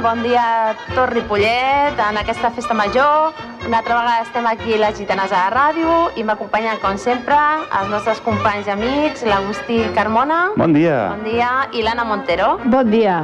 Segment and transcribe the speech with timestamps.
[0.00, 3.34] bon dia a tot Ripollet, en aquesta festa major.
[3.66, 7.36] Una altra vegada estem aquí les gitanes a la ràdio i m'acompanyen, com sempre,
[7.68, 10.40] els nostres companys i amics, l'Agustí Carmona.
[10.56, 11.10] Bon dia.
[11.12, 11.52] Bon dia.
[11.76, 12.56] I l'Anna Montero.
[12.64, 13.20] Bon dia.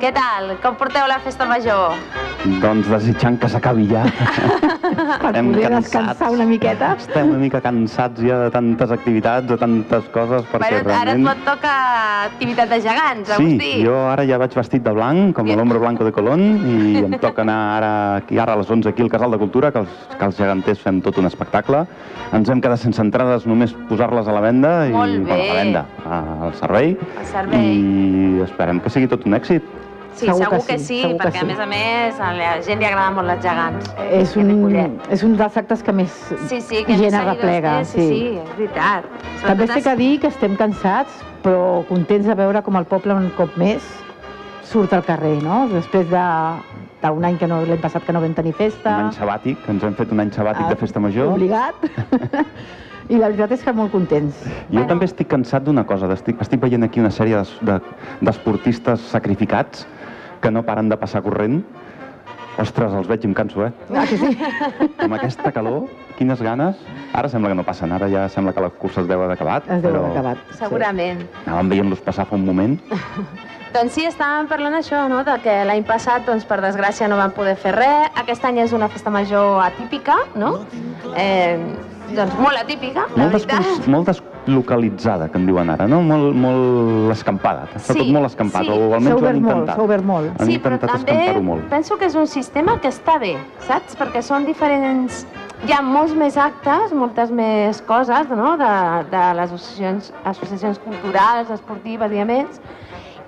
[0.00, 0.54] Què tal?
[0.62, 1.98] Com porteu la festa major?
[2.40, 4.00] Doncs desitjant que s'acabi ja.
[5.20, 5.84] Per Estem poder cansats.
[5.92, 6.86] descansar una miqueta.
[6.98, 10.86] Estem una mica cansats ja de tantes activitats, de tantes coses, perquè bueno, ara et
[10.88, 11.26] realment...
[11.28, 11.74] pot tocar
[12.30, 13.70] activitat de gegants, Sí, Agustí.
[13.84, 15.58] jo ara ja vaig vestit de blanc, com Bien.
[15.60, 19.02] l'Hombre Blanco de Colón, i em toca anar ara, aquí, ara a les 11 aquí
[19.04, 21.84] al Casal de Cultura, que els, que els geganters fem tot un espectacle.
[22.32, 25.28] Ens hem quedat sense entrades, només posar-les a la venda, i, Molt bé.
[25.28, 27.68] bueno, a la venda, a- al servei, El servei.
[27.76, 29.76] i esperem que sigui tot un èxit.
[30.20, 31.46] Sí, Segur segur, que que sí, sí, segur que perquè a sí.
[31.48, 33.90] més a més a la gent li agrada molt els gegants.
[34.10, 36.10] És I un, és un dels actes que més
[36.48, 37.78] Sí, sí, que gent arreplega.
[37.80, 39.04] té, sí, sí, és veritat.
[39.40, 43.14] També Sobretot sé que dir que estem cansats, però contents de veure com el poble
[43.16, 43.80] un cop més
[44.62, 45.66] surt al carrer, no?
[45.72, 46.26] Després de
[47.00, 48.90] d'un any que no, l'any passat que no vam tenir festa.
[48.98, 51.30] Un any sabàtic, ens hem fet un any sabàtic Ah, de festa major.
[51.32, 51.74] Obligat.
[53.10, 54.36] I la veritat és que molt contents.
[54.44, 54.86] Jo Bueno.
[54.86, 57.80] també estic cansat d'una cosa, estic, estic veient aquí una sèrie d'es- de-
[58.20, 59.86] d'esportistes sacrificats
[60.40, 61.62] que no paren de passar corrent.
[62.60, 63.70] Ostres, els veig i em canso, eh?
[63.94, 64.30] Ah, que sí?
[65.00, 65.86] Amb aquesta calor,
[66.18, 66.76] quines ganes.
[67.16, 69.68] Ara sembla que no passen, ara ja sembla que la cursa es deu haver acabat.
[69.70, 70.42] Es deu però haver acabat.
[70.58, 71.22] Segurament.
[71.46, 72.76] Anàvem veient-los passar fa un moment.
[73.70, 75.20] Doncs sí, estàvem parlant això, no?
[75.24, 78.08] de que l'any passat, doncs, per desgràcia, no vam poder fer res.
[78.18, 80.64] Aquest any és una festa major atípica, no?
[81.14, 81.54] Eh,
[82.10, 83.62] doncs molt atípica, la veritat.
[83.62, 83.86] descon-
[84.50, 86.00] molt deslocalitzada, que en diuen ara, no?
[86.02, 87.66] Molt, molt escampada.
[87.74, 88.70] Està Sí, tot molt escampat, sí.
[88.70, 89.76] o almenys ho han obert molt, intentat.
[89.76, 90.30] s'ha obert molt.
[90.40, 91.68] Han Sí, però intentat també escampar-ho molt.
[91.70, 93.96] penso que és un sistema que està bé, saps?
[93.96, 95.26] Perquè són diferents...
[95.66, 101.50] Hi ha molts més actes, moltes més coses, no?, de, de les associacions, associacions culturals,
[101.50, 102.60] esportives i a més,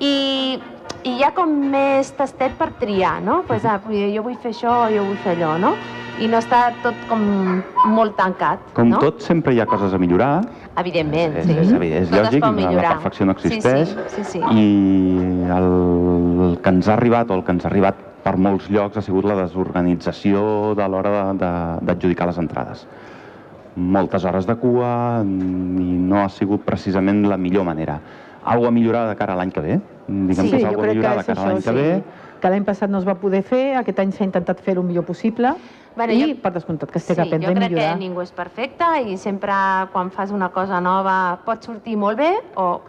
[0.00, 0.58] i,
[1.04, 3.42] i hi ha com més tastet per triar, no?
[3.46, 5.74] Pues, ah, jo vull fer això, jo vull fer allò, no?
[6.22, 7.22] I no està tot com
[7.90, 8.98] molt tancat, Com no?
[9.02, 10.42] tot, sempre hi ha coses a millorar,
[10.78, 11.56] Evidentment, és, sí.
[11.58, 13.88] és, evident, és Tot es lògic, la perfecció no existeix.
[13.90, 14.40] Sí, sí, sí, sí.
[14.40, 15.66] I el,
[16.46, 19.02] el que ens ha arribat, o el que ens ha arribat per molts llocs, ha
[19.02, 20.44] sigut la desorganització
[20.78, 22.86] de l'hora de- de- d'adjudicar les entrades.
[23.74, 27.98] Moltes hores de cua i no ha sigut precisament la millor manera.
[28.44, 29.80] Algo a millorar de cara a l'any que ve.
[30.06, 31.48] Diguem Sí, que és jo algo a crec que millorar de és cara a això,
[31.50, 31.74] l'any que sí.
[31.74, 32.02] ve.
[32.42, 35.04] Que l'any passat no es va poder fer, aquest any s'ha intentat fer el millor
[35.04, 35.54] possible
[35.96, 37.92] Bueno, i, jo- per descomptat, que es té Sí, que aprendre jo i crec millorar.
[37.98, 39.52] que ningú és perfecte i sempre
[39.92, 42.80] quan fas una cosa nova pot sortir molt bé o,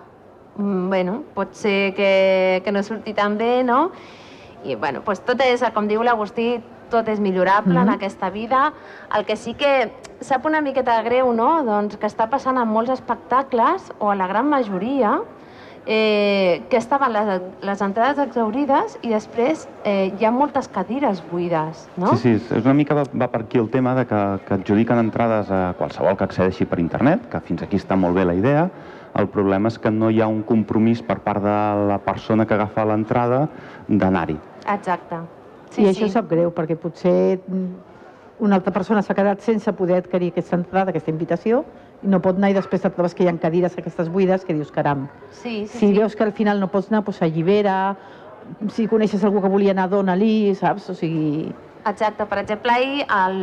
[0.58, 3.92] mm, bueno, pot ser que, que no surti tan bé, no?
[4.64, 7.94] I, bueno, pues tot és, com diu l'Agustí, tot és millorable en Mhm.
[7.96, 8.72] aquesta vida.
[9.18, 9.92] El que sí que
[10.22, 14.28] sap una miqueta greu, no?, doncs que està passant en molts espectacles, o a la
[14.28, 15.20] gran majoria,
[15.86, 21.90] eh, que estaven les, les entrades exaurides i després eh, hi ha moltes cadires buides,
[21.98, 22.16] no?
[22.16, 25.00] Sí, sí, és- una mica va, va per aquí el tema de que, que adjudiquen
[25.00, 28.70] entrades a qualsevol que accedeixi per internet, que fins aquí està molt bé la idea.
[29.20, 31.58] El problema és que no hi ha un compromís per part de
[31.92, 33.48] la persona que agafa l'entrada
[33.88, 34.40] d'anar-hi.
[34.74, 35.20] Exacte.
[35.78, 37.93] I això sap greu, perquè potser mm,
[38.44, 41.64] una altra persona s'ha quedat sense poder adquirir aquesta entrada, aquesta invitació,
[42.04, 44.54] i no pot anar i després et trobes que hi ha cadires aquestes buides que
[44.54, 45.94] dius, caram, Sí, sí, si sí.
[45.96, 47.96] veus que al final no pots anar, doncs allibera,
[48.70, 50.90] si coneixes algú que volia anar, dona-li, saps?
[50.92, 51.54] O sigui...
[51.86, 52.26] Exacte.
[52.26, 53.40] Per exemple, ahir al,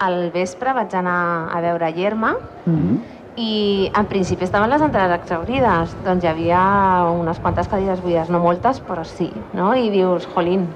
[0.00, 1.18] al vespre vaig anar
[1.52, 3.02] a veure Yerma Mm
[3.36, 5.96] i en principi estaven les entrades exaurides.
[6.04, 6.60] Doncs hi havia
[7.10, 9.26] unes quantes cadires buides, no moltes, però sí.
[9.58, 9.72] No?
[9.74, 10.68] I dius, jolín,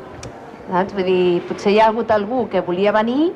[0.66, 0.90] saps?
[0.96, 3.28] Vull dir, potser hi ha hagut algú que volia venir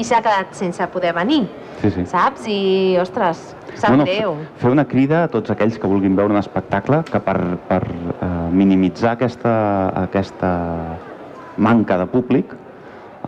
[0.00, 1.42] i s'ha quedat sense poder venir,
[1.82, 2.06] Sí, sí.
[2.08, 2.46] saps?
[2.48, 3.42] I, ostres,
[3.74, 4.34] sap No, no, greu.
[4.56, 7.36] fe- Fer una crida a tots aquells que vulguin veure un espectacle que per,
[7.68, 9.54] per eh, minimitzar aquesta,
[10.06, 10.50] aquesta
[11.56, 12.56] manca de públic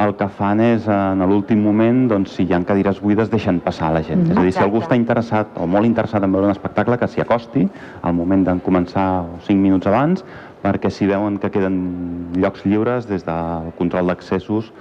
[0.01, 3.91] el que fan és, en l'últim moment, doncs, si hi ha cadires buides, deixen passar
[3.93, 4.23] la gent.
[4.25, 4.31] Mhm.
[4.33, 7.07] És a dir, si algú està interessat o molt interessat en veure un espectacle, que
[7.09, 7.67] s'hi acosti
[8.01, 10.25] al moment de començar 5 minuts abans,
[10.65, 14.73] perquè si veuen que queden llocs lliures, des del control d'accessos,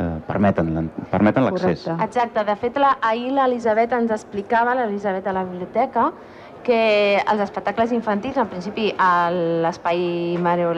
[0.00, 1.86] eh, permeten, permeten l'accés.
[2.00, 6.10] Exacte, de fet la, ahir l'Elisabet ens explicava, l'Elisabet a la biblioteca,
[6.64, 10.68] que els espectacles infantils, en principi a l'espai Maria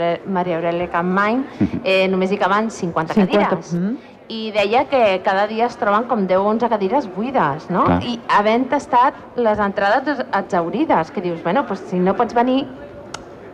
[0.59, 1.43] Aurelia Campmany,
[1.83, 3.75] eh, només hi caben 50, 50, cadires.
[3.79, 4.11] mm.
[4.33, 7.83] I deia que cada dia es troben com 10 o 11 cadires buides, no?
[7.85, 7.99] Clar.
[8.07, 12.63] I havent tastat les entrades exaurides, que dius, bueno, doncs si no pots venir,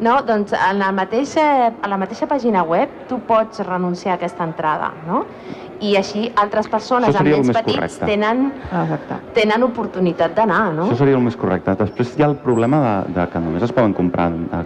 [0.01, 0.19] no?
[0.27, 1.45] Doncs en la mateixa,
[1.83, 5.25] a la mateixa pàgina web tu pots renunciar a aquesta entrada, no?
[5.81, 8.07] I així altres persones amb nens petits correcte.
[8.07, 9.15] tenen, Exacte.
[9.35, 10.89] tenen oportunitat d'anar, no?
[10.89, 11.75] Això seria el més correcte.
[11.79, 14.65] Després hi ha el problema de, de que només es poden comprar, eh,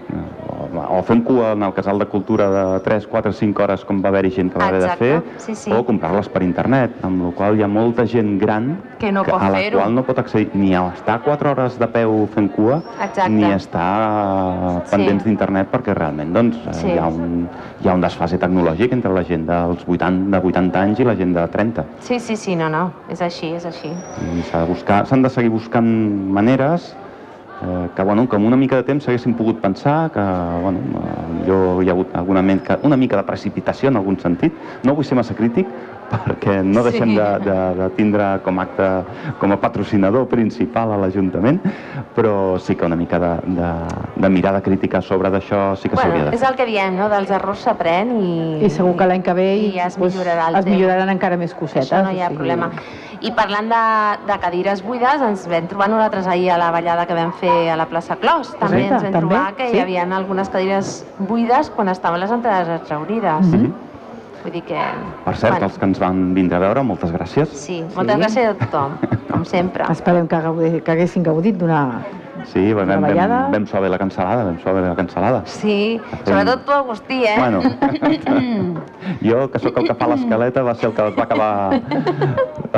[0.49, 4.01] o o fent cua en el casal de cultura de 3, 4, 5 hores com
[4.03, 5.73] va haver-hi gent que va haver de fer, sí, sí.
[5.73, 9.43] o comprar-les per internet, amb la qual hi ha molta gent gran Que no pot
[9.43, 12.81] a la qual no pot accedir ni a estar 4 hores de peu fent cua,
[13.03, 13.29] Exacte.
[13.31, 14.97] ni a estar Sí.
[14.97, 16.87] pendents d'internet, perquè realment doncs, eh, Sí.
[16.93, 17.49] hi, ha un,
[17.83, 21.15] hi ha un desfase tecnològic entre la gent dels 80, de 80 anys i la
[21.19, 21.85] gent de 30.
[22.01, 23.91] Sí, sí, sí, no, no, és així, és així.
[23.91, 25.89] I s'ha de buscar, s'han de seguir buscant
[26.33, 26.93] maneres
[27.63, 30.27] eh, que, bueno, que amb una mica de temps s'haguessin pogut pensar que,
[30.63, 34.55] bueno, eh, jo hi ha hagut alguna mica, una mica de precipitació en algun sentit.
[34.87, 35.69] No vull ser massa crític,
[36.13, 37.17] perquè no deixem Sí.
[37.17, 38.89] de, de, de tindre com a acte,
[39.41, 41.61] com a patrocinador principal a l'Ajuntament,
[42.15, 43.71] però sí que una mica de, de,
[44.17, 46.51] de mirada crítica sobre d'això sí que s'hauria Bueno, de és fer.
[46.51, 47.09] el que diem, no?
[47.13, 48.65] Dels errors s'aprèn i...
[48.67, 50.77] I segur que l'any que ve i es millorarà el es tema.
[50.77, 51.91] milloraran encara més cosetes.
[51.93, 52.71] Això no hi ha o sigui, problema.
[53.23, 53.83] I parlant de,
[54.27, 57.77] de cadires buides, ens vam trobar nosaltres ahir a la ballada que vam fer a
[57.77, 58.51] la plaça Clos.
[58.59, 59.77] També Correcte, ens vam també, trobar que sí.
[59.77, 63.47] hi havia algunes cadires buides quan estaven les entrades exaurides.
[63.47, 63.73] Mhm.
[64.43, 64.81] Vull dir que...
[65.25, 67.53] Per cert, bueno, els que ens van vindre a veure, moltes gràcies.
[67.55, 68.23] Sí, moltes Sí.
[68.25, 68.97] gràcies a tothom,
[69.31, 69.87] com sempre.
[69.95, 71.85] Esperem que, gaudi, que haguessin gaudit d'una...
[72.51, 73.05] Sí, vam, vam,
[73.53, 75.43] vam suar bé la cancel·lada, vam suar bé la cancel·lada.
[75.47, 77.37] Sí, sobretot tu, Agustí, eh?
[77.39, 77.61] Bueno,
[79.23, 81.81] jo, que sóc el que fa l'escaleta, va ser el que es va acabar,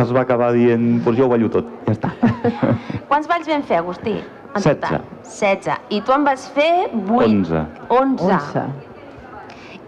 [0.02, 2.12] es va acabar dient, doncs jo ho ballo tot, ja està.
[3.08, 4.18] Quants balls vam fer, Agustí?
[4.54, 4.80] En Setze.
[4.84, 5.06] total?
[5.32, 5.78] 16.
[5.96, 7.22] I tu en vas fer 8.
[7.24, 7.64] 11.
[7.88, 8.28] 11.
[8.28, 8.66] 11.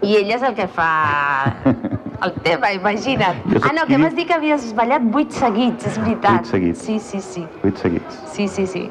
[0.05, 0.89] I ell és el que fa
[2.25, 3.39] el tema, imagina't.
[3.61, 6.43] Ah, no, que m'has dit que havies ballat 8 seguits, és veritat.
[6.43, 6.83] Vuit seguits.
[6.85, 7.45] Sí, sí, sí.
[7.63, 8.19] 8 seguits.
[8.33, 8.85] Sí, sí, sí.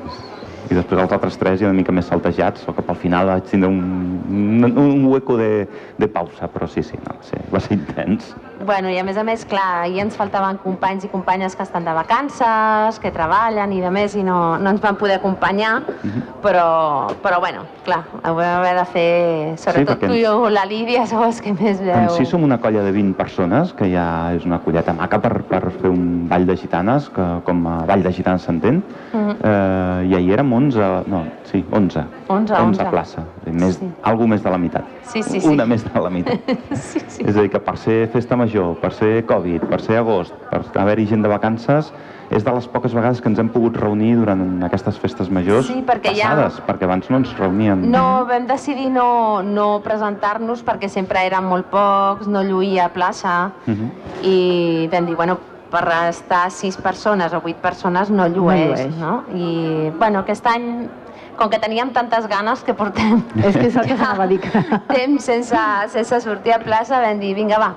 [0.66, 3.46] I després els altres tres ja una mica més saltejats, o cap al final vaig
[3.46, 3.84] tindre un,
[4.26, 5.68] un, un hueco de,
[5.98, 8.32] de pausa, però sí, sí, no, sí, va ser intens.
[8.66, 11.84] Bueno, i a més a més, clar, ahir ens faltaven companys i companyes que estan
[11.86, 16.22] de vacances, que treballen i de més, i no, no ens van poder acompanyar, Mhm.
[16.42, 20.64] però, però bueno, clar, ho vam haver de fer, sobretot perquè tu i jo, la
[20.66, 21.94] Lídia, sou els que més veu.
[21.94, 25.44] En si som una colla de 20 persones, que ja és una colleta maca per,
[25.44, 28.82] per fer un ball de gitanes, que com a ball de gitanes s'entén,
[29.12, 29.36] Mhm.
[29.44, 32.02] eh, i ahir érem 11, no, sí, 11.
[32.26, 32.90] 11, 11 11.
[32.90, 33.22] plaça,
[33.56, 33.88] més, Sí.
[34.02, 34.84] algú més de la meitat.
[35.04, 35.48] Sí, sí, sí.
[35.48, 36.38] Una més de la meitat.
[36.72, 37.24] sí, sí.
[37.26, 40.62] És a dir, que per ser festa major, per ser Covid, per ser agost, per
[40.80, 41.92] haver-hi gent de vacances,
[42.28, 45.84] és de les poques vegades que ens hem pogut reunir durant aquestes festes majors Sí,
[45.86, 47.84] perquè ja- passades, perquè abans no ens reuníem.
[47.88, 53.52] No, vam decidir no, no presentar-nos perquè sempre eren molt pocs, no lluïa a plaça,
[53.66, 53.90] Mhm.
[54.24, 55.38] i vam dir, bueno,
[55.70, 58.96] per estar sis persones o vuit persones no llueix, llueix.
[58.96, 59.22] no?
[59.34, 60.88] I, bueno, aquest any,
[61.36, 64.40] com que teníem tantes ganes que portem És que és el que s'anava a dir.
[64.88, 65.56] temps sense,
[65.92, 67.74] sense sortir a plaça, vam dir, vinga, va,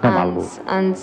[0.00, 1.00] Fem ens, ens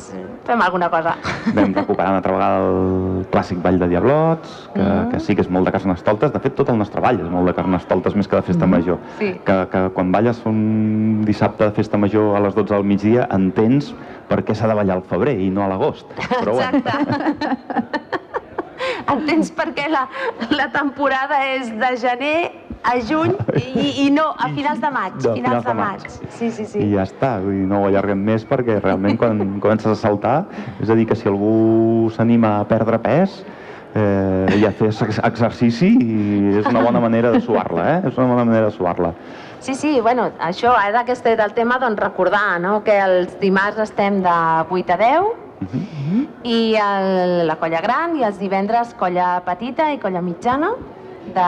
[0.48, 1.12] fem alguna cosa.
[1.54, 5.10] Vam recuperar una altra vegada el clàssic ball de Diablots, que, Mhm.
[5.12, 6.32] que sí que és molt de carnestoltes.
[6.34, 8.98] De fet, tot el nostre ball és molt de carnestoltes més que de festa major.
[9.20, 9.34] Sí.
[9.46, 13.94] Que, que quan balles un dissabte de festa major a les 12 del migdia entens
[14.30, 16.08] per què s'ha de ballar al febrer i no a l'agost.
[16.40, 18.18] Però bueno, Exacte.
[19.08, 20.06] Entens per què la,
[20.56, 22.38] la temporada és de gener
[22.88, 25.18] a juny i, i no, a finals de maig.
[25.24, 26.08] De finals de maig.
[26.38, 26.82] Sí, sí, sí.
[26.86, 30.38] i ja està, vull dir, no ho allarguem més perquè realment quan comences a saltar,
[30.82, 33.42] és a dir, que si algú s'anima a perdre pes
[33.96, 35.92] eh, i a fer ex- exercici
[36.60, 38.00] és una bona manera de suar-la, eh?
[38.12, 39.14] És una bona manera de suar-la.
[39.60, 42.84] Sí, sí, bueno, això, ara que del tema, doncs recordar no?
[42.84, 44.38] que els dimarts estem de
[44.70, 45.47] 8 a 10
[46.44, 50.70] i el, la colla gran i els divendres colla petita i colla mitjana
[51.34, 51.48] de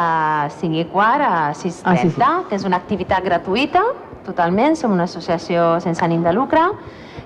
[0.59, 2.21] 5 i quart a 6.30, Ah, sí, sí.
[2.49, 3.83] que és una activitat gratuïta,
[4.25, 6.65] totalment, som una associació sense ànim de lucre,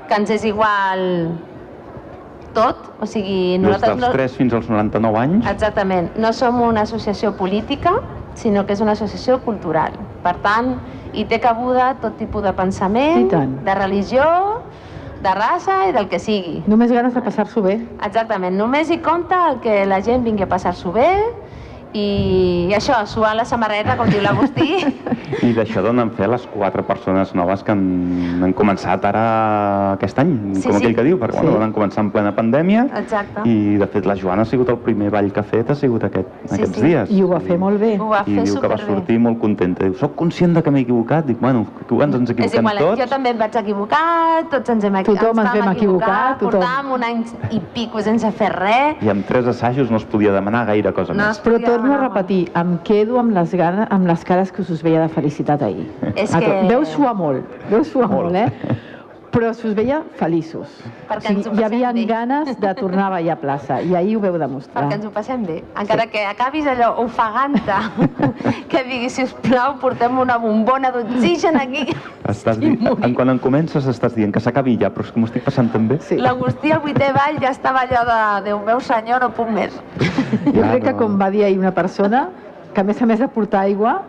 [0.07, 1.31] que ens és igual
[2.53, 6.11] tot, o sigui, Des nosaltres dels 3 fins als 99 anys, Exactament.
[6.21, 7.95] No som una associació política,
[8.35, 9.93] sinó que és una associació cultural.
[10.21, 10.75] Per tant,
[11.13, 13.31] hi té cabuda tot tipus de pensament,
[13.65, 14.27] de religió,
[15.23, 16.59] de raça i del que sigui.
[16.67, 17.77] Només ganes de passar-s'ho bé.
[18.03, 18.57] Exactament.
[18.59, 21.09] Només hi compta el que la gent vingui a passar-s'ho bé
[21.93, 24.79] i això, suar la samarreta, com diu l'Agustí.
[25.43, 27.83] i d'això donen fer les quatre persones noves que han,
[28.43, 29.23] han començat ara
[29.93, 30.77] aquest any, Sí, com sí.
[30.83, 31.45] aquell que diu, perquè Sí.
[31.45, 33.41] bueno, van començar en plena pandèmia Exacte.
[33.49, 36.03] i de fet la Joana ha sigut el primer ball que ha fet, ha sigut
[36.03, 36.81] aquest, Sí, aquests sí.
[36.85, 37.11] dies.
[37.11, 37.97] I ho va fer molt bé.
[37.99, 39.83] Ho va I fer diu que va sortir molt contenta.
[39.85, 41.25] Diu, soc conscient de que m'he equivocat.
[41.25, 42.99] Dic, bueno, que ens ens És equivoquem igual, tots.
[43.01, 46.61] jo també em vaig equivocar, tots ens hem equi- Tothom ens vam vam equivocar, tothom.
[46.61, 48.97] Portàvem un any i pico sense fer res.
[49.01, 51.39] I amb tres assajos no es podia demanar gaire cosa No més.
[51.43, 54.69] Però podia torno a repetir, em quedo amb les, ganes, amb les cares que us
[54.71, 55.89] us veia de felicitat ahir.
[56.15, 56.61] És A que-.
[56.69, 58.31] Veu suar molt, veu suar Molt.
[58.31, 58.77] molt, eh?
[59.33, 60.69] però s'us veia feliços.
[61.09, 62.05] Perquè ens ho hi havia bé.
[62.05, 64.83] ganes de tornar a ballar a plaça i ahir ho veu demostrar.
[64.83, 65.57] Perquè ens ho passem bé.
[65.79, 67.79] Encara que acabis allò ofegant-te,
[68.71, 71.87] que diguis, sisplau, portem una bombona d'oxigen aquí.
[72.29, 72.75] Estàs di...
[72.77, 75.73] en, quan en comences estàs dient que s'acabi ja, però és que m'ho estic passant
[75.73, 75.97] també.
[76.05, 76.21] Sí.
[76.21, 78.21] L'Agustí al vuitè ball ja estava allò de
[78.51, 79.73] Déu meu senyor, no puc més.
[79.99, 80.99] Jo crec que no.
[81.01, 82.27] com va dir ahir una persona,
[82.73, 84.01] que a més a més de portar aigua,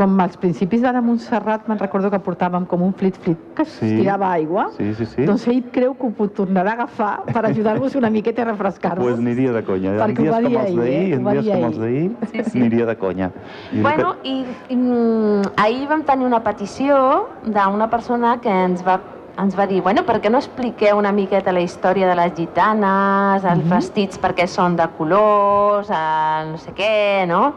[0.00, 3.98] com als principis de la Montserrat, me'n recordo que portàvem com un flit-flit que Sí.
[3.98, 5.26] tirava aigua, Sí, sí, sí.
[5.28, 9.04] doncs ell creu que ho tornarà a agafar per ajudar-vos una miqueta a refrescar-vos.
[9.04, 9.90] Pues aniria de conya.
[9.92, 11.14] En Perquè ho dies com els ahir, d'ahir, eh?
[11.14, 12.10] en dies com els ahir.
[12.16, 12.58] d'ahir, Sí, sí.
[12.58, 13.30] aniria de conya.
[13.72, 18.82] I Bueno, que- i, i mm, ahir vam tenir una petició d'una persona que ens
[18.86, 19.00] va
[19.40, 23.42] ens va dir, bueno, per què no expliqueu una miqueta la història de les gitanes,
[23.44, 27.54] els vestits perquè són de colors, el no sé què, no?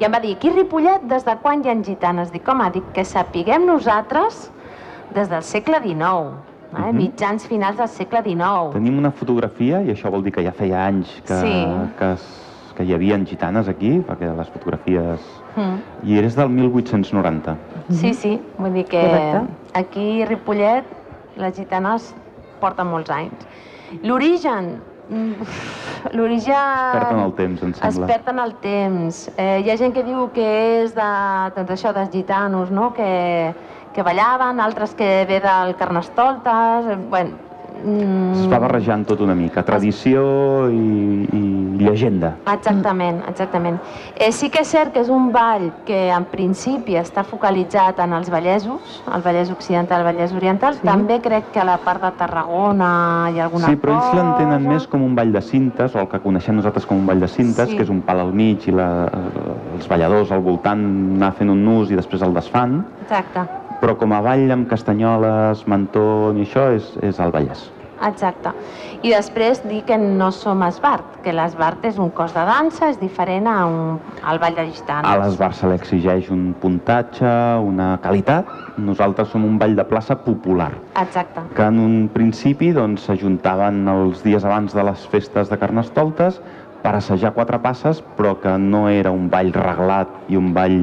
[0.00, 2.32] I em va dir, aquí Ripollet des de quan hi ha gitanes?
[2.34, 4.50] Dic, home, dic que sapiguem nosaltres
[5.14, 6.32] des del segle XIX,
[6.74, 6.80] eh?
[6.80, 6.96] Mhm.
[6.96, 8.72] mitjans finals del segle XIX.
[8.72, 11.66] Tenim una fotografia, i això vol dir que ja feia anys que, Sí.
[11.98, 12.24] que, es,
[12.74, 15.20] que hi havia gitanes aquí, perquè les fotografies...
[15.56, 15.78] Mm.
[16.08, 17.56] I eres del 1890.
[17.90, 19.42] Sí, sí, vull dir que Correcte.
[19.74, 20.84] aquí a Ripollet
[21.36, 22.12] les gitanes
[22.60, 23.46] porten molts anys.
[24.02, 24.80] L'origen,
[26.12, 26.54] l'origen...
[26.54, 28.06] Es perd en el temps, em Es sembla.
[28.10, 29.20] perd en el temps.
[29.36, 30.46] Eh, hi ha gent que diu que
[30.84, 31.08] és de,
[31.56, 32.92] doncs això, dels gitanos, no?
[32.96, 33.54] que,
[33.94, 36.86] que ballaven, altres que ve del Carnestoltes...
[36.92, 37.36] eh, Bueno,
[37.84, 41.42] mm, Es va barrejant tot una mica, tradició i, i
[41.84, 42.34] llegenda.
[42.52, 43.78] Exactament, exactament.
[44.16, 48.12] Eh, sí que és cert que és un ball que en principi està focalitzat en
[48.12, 50.74] els vallesos, el Vallès Occidental, el Vallès Oriental.
[50.74, 50.86] Sí.
[50.86, 54.22] També crec que a la part de Tarragona hi ha alguna Sí, però ells cosa.
[54.22, 57.20] l'entenen més com un ball de cintes, o el que coneixem nosaltres com un ball
[57.20, 57.76] de cintes, Sí.
[57.76, 59.08] que és un pal al mig i la,
[59.76, 60.84] els balladors al voltant
[61.16, 63.40] anar fent un nus i després el desfan, Exacte,
[63.84, 67.66] però com a ball amb castanyoles, mantó i això és, és el Vallès.
[68.04, 68.50] exacte.
[69.04, 72.98] I després dir que no som esbart, que l'esbart és un cos de dansa, és
[73.00, 75.08] diferent a un, al ball de gitanes.
[75.08, 77.28] A l'Esbar se li exigeix un puntatge,
[77.60, 78.48] una qualitat.
[78.80, 84.24] Nosaltres som un ball de plaça popular, Exacte, que en un principi doncs, s'ajuntaven els
[84.24, 86.40] dies abans de les festes de Carnestoltes
[86.82, 90.80] per assajar quatre passes, però que no era un ball reglat i un ball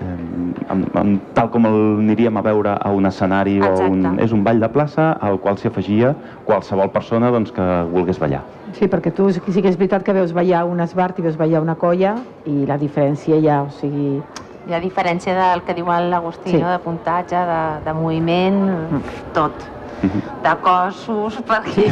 [0.00, 4.00] amb, amb, tal com el aniríem a veure a un escenari o a un...
[4.00, 4.24] Exacte.
[4.24, 6.14] És un ball de plaça al qual s'hi afegia
[6.48, 8.42] qualsevol persona doncs, que volgués ballar.
[8.78, 11.62] Sí, perquè tu sí que és veritat que veus ballar un esbart i veus ballar
[11.64, 12.14] una colla
[12.46, 14.20] i la diferència ja, o sigui...
[14.68, 16.62] hi ha diferència del que diu l'Agustí, Sí.
[16.62, 16.70] no?
[16.70, 19.02] de puntatge, de, de moviment,
[19.34, 19.52] tot.
[20.00, 21.90] de cossos, perquè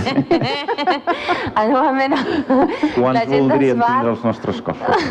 [1.69, 2.15] normalment
[2.95, 5.09] Quants la gent voldrien tindre els nostres cossos?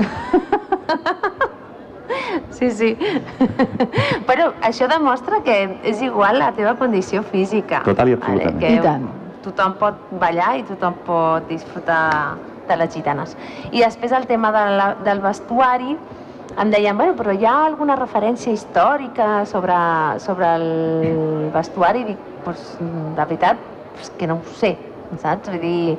[2.51, 2.91] Sí, sí.
[4.29, 7.83] Però això demostra que és igual la teva condició física.
[7.85, 8.59] Total i absolutament.
[8.61, 9.07] que I tant.
[9.47, 12.37] Tothom pot ballar i tothom pot disfrutar
[12.67, 13.35] de les gitanes.
[13.71, 15.95] I després el tema de la, del vestuari,
[16.57, 19.77] em deien, bueno, però hi ha alguna referència històrica sobre,
[20.23, 22.03] sobre el vestuari?
[22.03, 23.61] I dic, pues, de veritat,
[23.95, 24.73] pues, que no ho sé,
[25.21, 25.51] saps?
[25.51, 25.97] Vull dir,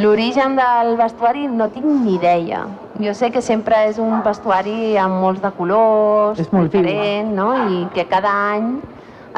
[0.00, 2.64] l'origen del vestuari no tinc ni idea.
[2.98, 7.52] Jo sé que sempre és un vestuari amb molts de colors, És molt diferent, no?
[7.70, 8.80] I que cada any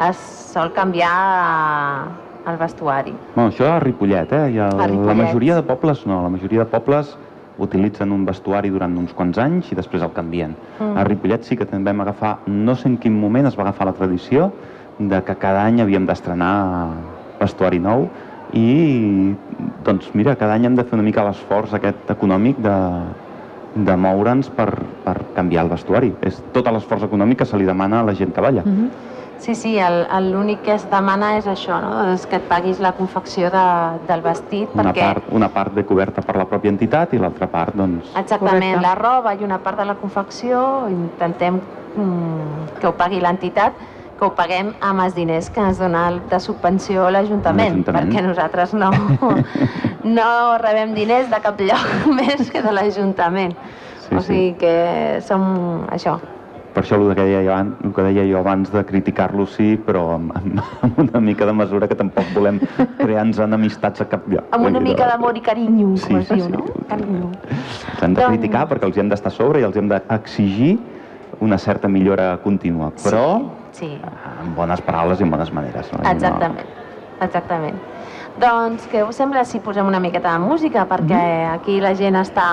[0.09, 0.17] es
[0.53, 1.11] sol canviar
[2.49, 3.13] el vestuari.
[3.35, 4.47] Bueno, això a Ripollet, eh?
[4.55, 5.15] I a, A la Ripollet.
[5.15, 6.23] majoria de pobles no.
[6.23, 7.13] La majoria de pobles
[7.61, 10.55] utilitzen un vestuari durant uns quants anys i després el canvien.
[10.79, 10.97] Mm.
[10.97, 13.85] A Ripollet sí que també vam agafar, no sé en quin moment es va agafar
[13.91, 14.51] la tradició
[14.97, 16.89] de que cada any havíem d'estrenar
[17.39, 18.07] vestuari nou
[18.53, 19.35] i,
[19.85, 22.73] doncs mira, cada any hem de fer una mica l'esforç aquest econòmic de,
[23.75, 24.69] de moure'ns per,
[25.05, 26.11] per canviar el vestuari.
[26.27, 28.63] És tot l'esforç econòmic que se li demana a la gent que balla.
[28.65, 28.89] Mhm.
[29.41, 32.13] Sí, sí, el- el- l'únic que es demana és això, no?
[32.13, 33.63] és que et paguis la confecció de,
[34.07, 37.47] del vestit, Una perquè part, una part ve coberta per la pròpia entitat i l'altra
[37.47, 38.81] part, doncs, exactament Correcte.
[38.81, 41.59] la roba i una part de la confecció intentem
[41.95, 43.73] mm, que ho pagui l'entitat,
[44.21, 48.91] que ho paguem amb els diners que ens dona de subvenció l'Ajuntament, perquè nosaltres no,
[50.17, 50.27] no
[50.61, 51.87] rebem diners de cap lloc
[52.19, 53.55] més que de l'Ajuntament.
[54.05, 54.27] Sí, o sí.
[54.27, 54.75] sigui que
[55.25, 56.19] som això,
[56.71, 60.03] Per això el que deia jo, el que deia jo abans de criticar-lo sí, però
[60.19, 62.61] amb, amb, una mica de mesura que tampoc volem
[63.01, 64.45] crear-nos enemistats a cap lloc.
[64.55, 66.51] amb una mica d'amor i carinyo, Sí, com es diu, sí.
[66.53, 66.61] no?
[66.87, 67.31] Carinyo.
[67.49, 69.89] Els hem de Doncs- criticar perquè els hi hem d'estar a sobre i els hem
[69.89, 70.77] d'exigir
[71.41, 73.57] una certa millora contínua, però Sí,
[74.39, 75.91] amb bones paraules i amb bones maneres.
[75.93, 75.99] No?
[76.03, 76.39] I no-
[77.25, 77.75] exactament.
[78.39, 80.85] Doncs què us sembla si posem una miqueta de música?
[80.87, 82.45] Perquè aquí la gent està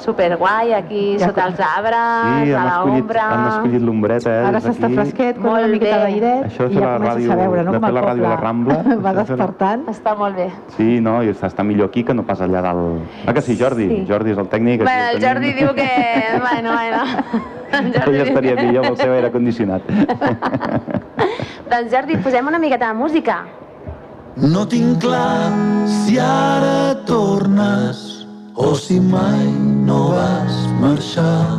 [0.00, 3.26] superguai, aquí Ja sota com- els arbres, Sí, a han la escollit, ombra...
[3.28, 4.46] han escollit l'ombreta, eh?
[4.48, 6.02] Ara s'està fresquet, con Molt una miqueta bé.
[6.06, 7.72] d'airet Això de i ja la comences ràdio- a veure, no?
[7.72, 9.84] de fer la ràdio a la Rambla, va de despertant.
[9.92, 10.48] Està molt bé.
[10.78, 13.04] Sí, no, i està, està millor aquí que no pas allà dalt.
[13.26, 13.88] Ah, que sí, Jordi?
[13.92, 14.06] Sí.
[14.08, 14.82] Jordi és el tècnic.
[14.88, 15.22] Bueno, el.
[15.22, 15.88] Jordi diu que...
[16.48, 17.02] Bueno, bueno.
[17.70, 19.82] El Ell diu estaria que- millor amb el seu aire condicionat.
[21.68, 23.42] Doncs Jordi, posem una miqueta de música.
[24.38, 25.50] No tinc clar
[25.90, 28.22] si ara tornes
[28.54, 29.50] o si mai
[29.82, 31.58] no vas marxar.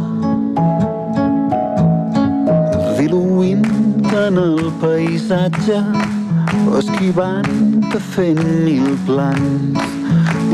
[2.96, 3.68] Diluint
[4.16, 5.82] en el paisatge,
[6.80, 9.84] esquivant-te fent mil plans,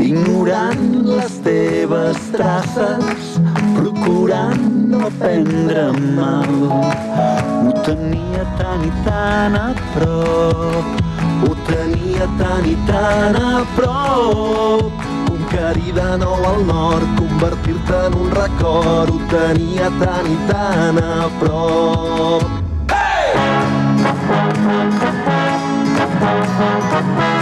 [0.02, 3.34] ignorant les teves traces,
[3.78, 6.54] procurant no prendre mal.
[7.62, 10.96] Ho tenia tan i tan a prop,
[11.46, 15.06] ho tenia tan i tan a prop.
[15.30, 21.30] Conquerir de nou al nord, convertir-te en un record, ho tenia tan i tan a
[21.40, 22.42] prop.
[26.96, 27.35] No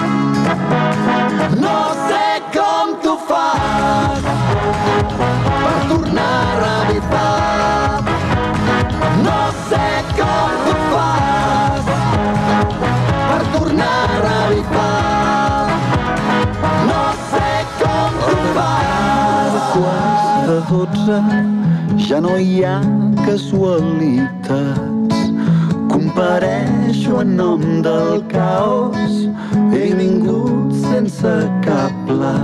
[20.85, 21.23] dotze
[21.97, 22.81] ja no hi ha
[23.25, 25.17] casualitats.
[25.89, 29.15] Compareixo en nom del caos.
[29.73, 32.37] He vingut sense cap pla,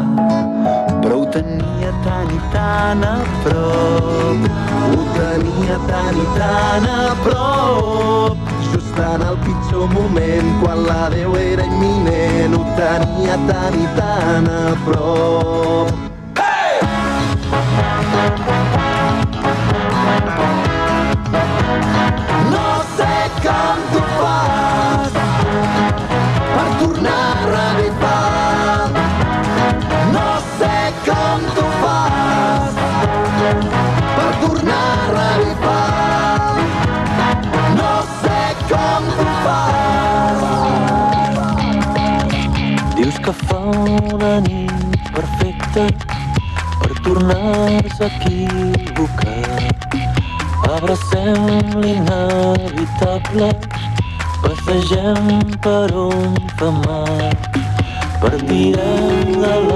[1.02, 4.38] però ho tenia tan i tan a prop.
[4.90, 8.36] Ho tenia tan i tan a prop.
[8.70, 14.48] Just en el pitjor moment, quan la Déu era imminent, ho tenia tan i tan
[14.60, 16.09] a prop.
[22.50, 25.12] No sé com tu fas
[26.54, 27.62] per tornar a
[30.58, 32.74] sé com tu fas
[34.16, 35.28] per tornar a
[38.18, 38.42] sé
[38.72, 40.40] com tu fas.
[42.96, 43.32] Dius que
[47.20, 49.74] tornar-se a equivocar.
[50.76, 53.50] Abracem l'inevitable,
[54.42, 57.36] passegem per un femar,
[58.20, 59.69] partirem de la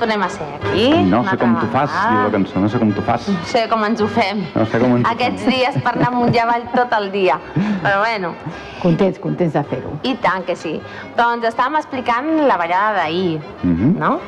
[0.00, 0.88] tornem a ser aquí.
[1.10, 3.28] No sé com tu fas, diu la cançó, no sé com tu fas.
[3.28, 4.42] No sé com ens ho fem.
[4.56, 7.38] No sé com ens Aquests dies per anar amunt i avall tot el dia.
[7.84, 8.34] Però bueno,
[8.82, 9.94] Contents, contents de fer-ho.
[10.08, 10.78] i tant que sí.
[11.16, 13.98] Doncs estàvem explicant la ballada d'ahir, Mhm.
[14.00, 14.18] no?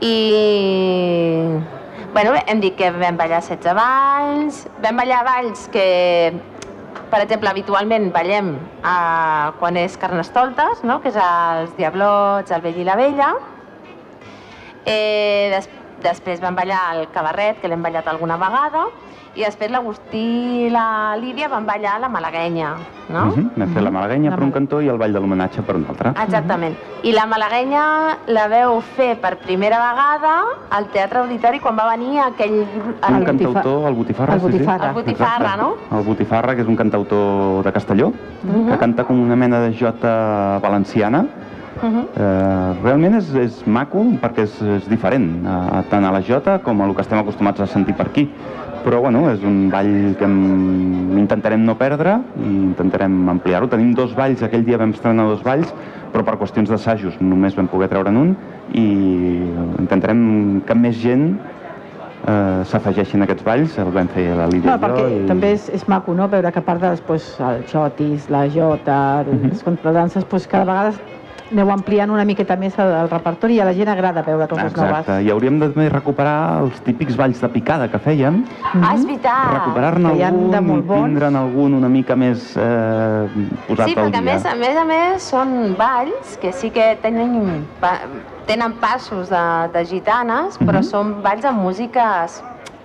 [0.00, 1.58] I...
[2.12, 6.32] Bueno, hem dit que vam ballar 16 balls, vam ballar balls que,
[7.10, 8.48] per exemple, habitualment ballem
[8.82, 11.00] eh, quan és Carnestoltes, no?
[11.00, 13.30] que és els Diablots, el Vell i la Vella.
[14.90, 15.68] Eh, des,
[16.02, 18.86] després vam ballar el Cabarret, que l'hem ballat alguna vegada,
[19.38, 20.20] i després l'Agustí
[20.66, 22.70] i la Lídia van ballar la Malaguenya,
[23.14, 23.26] no?
[23.26, 23.50] Mhm.
[23.60, 25.84] Vam fer la malaguenya La per un cantó i el ball de l'homenatge per un
[25.88, 26.10] altre.
[26.24, 26.74] Exactament.
[27.04, 27.84] I la Malaguenya
[28.26, 30.32] la veu fer per primera vegada
[30.70, 32.58] al Teatre Auditori quan va venir aquell...
[33.08, 34.52] Un el cantautor, el Botifarra, el sí, sí.
[34.52, 34.88] Botifarra.
[34.88, 35.62] El Botifarra, Exacte.
[35.62, 35.98] no?
[35.98, 38.68] El Botifarra, que és un cantautor de Castelló, Mhm.
[38.72, 41.24] que canta com una mena de jota valenciana.
[41.82, 42.04] Uh -huh.
[42.16, 46.80] Eh, realment és, és maco perquè és, és diferent, eh, tant a la jota com
[46.80, 48.28] a el que estem acostumats a sentir per aquí.
[48.84, 53.68] però bueno, és un ball que em- intentarem no perdre i intentarem ampliar-ho.
[53.68, 55.74] Tenim dos balls, aquell dia vam estrenar dos balls,
[56.14, 58.36] però per qüestions d'assajos només vam poder treure'n un
[58.72, 59.42] i
[59.78, 61.36] intentarem que més gent
[62.26, 65.26] eh, s'afegeixin aquests balls, el vam fer la Lídia No, perquè i...
[65.26, 69.24] també és, és maco, no?, veure que a part de després el xotis, la jota,
[69.30, 69.48] Mhm.
[69.50, 70.92] les contradances, doncs cada vegada
[71.50, 75.10] aneu ampliant una miqueta més el, repertori i a la gent agrada veure coses Exacte,
[75.10, 75.26] noves.
[75.26, 79.52] i hauríem de també recuperar els típics balls de picada que fèiem, Ah, és veritat.
[79.58, 80.50] recuperar-ne algun
[81.10, 83.26] tindre'n algun una mica més eh,
[83.66, 84.20] posat Sí, al perquè a dia.
[84.22, 87.98] més, a més a més són balls que sí que tenen, pa,
[88.46, 90.82] tenen passos de, de gitanes, però Mhm.
[90.84, 92.42] són balls amb músiques,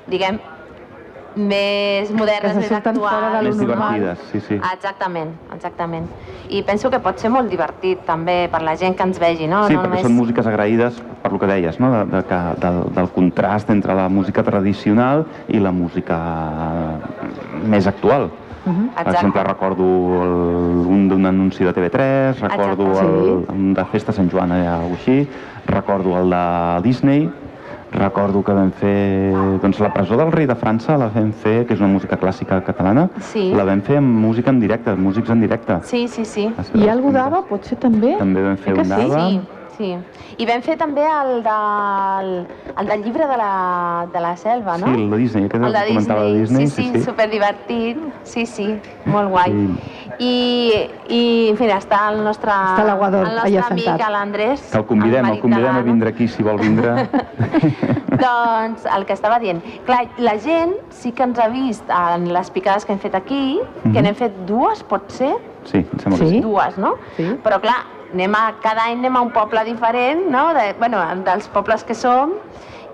[0.07, 0.39] diguem,
[1.35, 3.33] més modernes, més actuals.
[3.33, 3.99] de Més normal.
[3.99, 4.55] divertides, sí, sí.
[4.55, 6.07] Exactament, exactament.
[6.49, 9.65] I penso que pot ser molt divertit també per la gent que ens vegi, no?
[9.67, 11.91] Sí, no perquè són músiques agraïdes per lo que deies, no?
[11.91, 16.17] de, de, que, del, del contrast entre la música tradicional i la música
[17.65, 18.29] més actual.
[18.65, 18.87] Mhm.
[18.95, 19.11] Per Exacte.
[19.11, 19.83] exemple, recordo
[20.23, 23.07] el, un d'un anunci de TV3, recordo Exacte.
[23.07, 25.27] el, un de Festa Sant Joan allà o així,
[25.67, 27.29] recordo el de Disney,
[27.95, 31.73] recordo que vam fer doncs, la presó del rei de França, la vam fer, que
[31.73, 33.51] és una música clàssica catalana, Sí.
[33.55, 35.79] la vam fer amb música en directe, amb músics en directe.
[35.83, 36.49] Sí, sí, sí.
[36.75, 38.15] I algú d'Ava pot ser també?
[38.19, 38.91] També vam fer Eh que un sí?
[38.91, 39.29] d'Ava.
[39.29, 39.41] Sí, sí.
[40.37, 44.87] I vam fer també el, del, el del llibre de la, de la selva, no?
[44.87, 47.03] Sí, el de Disney, aquest el de que comentava de Disney, sí, sí, sí, sí.
[47.05, 48.67] superdivertit, sí, sí,
[49.05, 49.51] molt guai.
[49.51, 49.91] Sí.
[50.17, 50.35] I,
[51.11, 54.61] i, en fi, està el nostre, Està l'aguador el allà nostre amic, l'Andrés.
[54.71, 56.93] Que el convidem, el marit convidem de a vindre aquí si vol vindre.
[58.15, 62.49] Doncs el que estava dient, clar, la gent sí que ens ha vist en les
[62.55, 64.03] picades que hem fet aquí, que Mhm.
[64.05, 65.35] n'hem fet dues, pot ser?
[65.65, 66.35] Sí, em sembla que Sí.
[66.35, 66.39] sí.
[66.41, 66.95] dues, no?
[67.17, 67.25] Sí.
[67.43, 70.43] Però clar, anem a, cada any anem a un poble diferent, no?
[70.53, 72.33] De, bueno, dels pobles que som,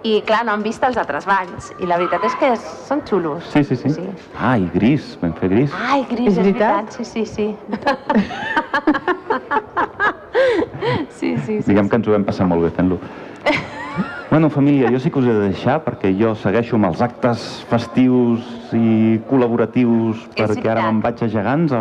[0.04, 1.72] i clar, no han vist els altres balls.
[1.80, 2.50] I la veritat és que
[2.88, 3.44] són xulos.
[3.54, 3.90] Sí, sí, sí.
[4.38, 5.72] Ah, i gris, vam fer gris.
[5.78, 6.72] Ai, gris, És és, veritat?
[6.72, 6.94] veritat?
[6.98, 7.48] Sí, sí, sí.
[11.20, 11.68] sí, sí, sí.
[11.70, 12.98] Diguem que ens ho vam passar molt bé fent-lo.
[14.32, 17.42] Bueno, família, jo sí que us he de deixar perquè jo segueixo amb els actes
[17.68, 21.74] festius i col·laboratius perquè ara me'n vaig a Gegants,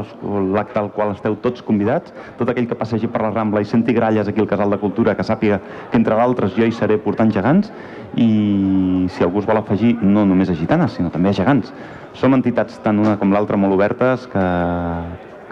[0.57, 2.11] l'acte al qual esteu tots convidats.
[2.41, 5.15] Tot aquell que passegi per la Rambla i senti gralles aquí al Casal de Cultura,
[5.15, 7.71] que sàpiga que entre d'altres jo hi seré portant gegants
[8.19, 11.71] i si algú es vol afegir, no només a gitanes, sinó també a gegants.
[12.19, 14.49] Som entitats tant una com l'altra molt obertes que,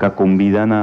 [0.03, 0.83] que conviden a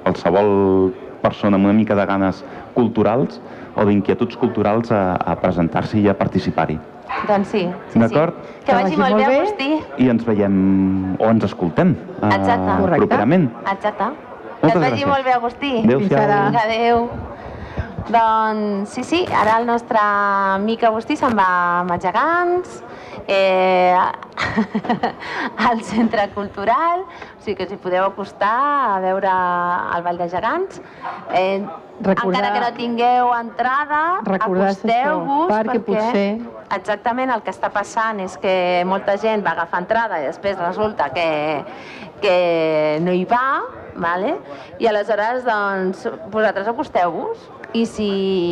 [0.00, 0.94] qualsevol
[1.26, 2.42] persona amb una mica de ganes
[2.74, 3.40] culturals
[3.76, 6.78] o d'inquietuds culturals a, a presentar-s'hi i a participar-hi.
[7.28, 7.60] Doncs sí,
[7.92, 8.34] sí, D'acord.
[8.42, 8.62] sí.
[8.66, 9.68] Que vagi molt bé, Agustí.
[10.02, 10.56] I ens veiem
[11.20, 12.72] o ens escoltem eh, Exacte.
[12.80, 13.06] Correcte.
[13.06, 13.46] properament.
[13.72, 14.08] Exacte.
[14.60, 15.10] Que et Moltes vagi gràcies.
[15.12, 15.72] molt bé, Agustí.
[15.84, 16.08] Adéu-siau.
[16.08, 16.38] Fins ara.
[16.48, 17.08] Vinga, adéu.
[18.06, 21.46] Doncs sí, sí, ara el nostre amic Agustí se'n va
[21.82, 22.76] amb els gegants,
[23.28, 23.96] eh,
[25.68, 27.00] al centre cultural,
[27.38, 29.30] o sigui que si podeu acostar a veure
[29.96, 30.80] el Ball de Gegants.
[31.32, 31.64] Eh,
[32.00, 34.00] Recordar- encara que no tingueu entrada,
[34.82, 36.40] acosteu-vos perquè potser-
[36.76, 41.08] Exactament, el que està passant és que molta gent va agafar entrada i després resulta
[41.14, 41.64] que,
[42.20, 43.62] que no hi va,
[43.94, 44.34] vale?
[44.78, 47.38] i aleshores doncs, vosaltres acosteu-vos
[47.72, 48.10] i si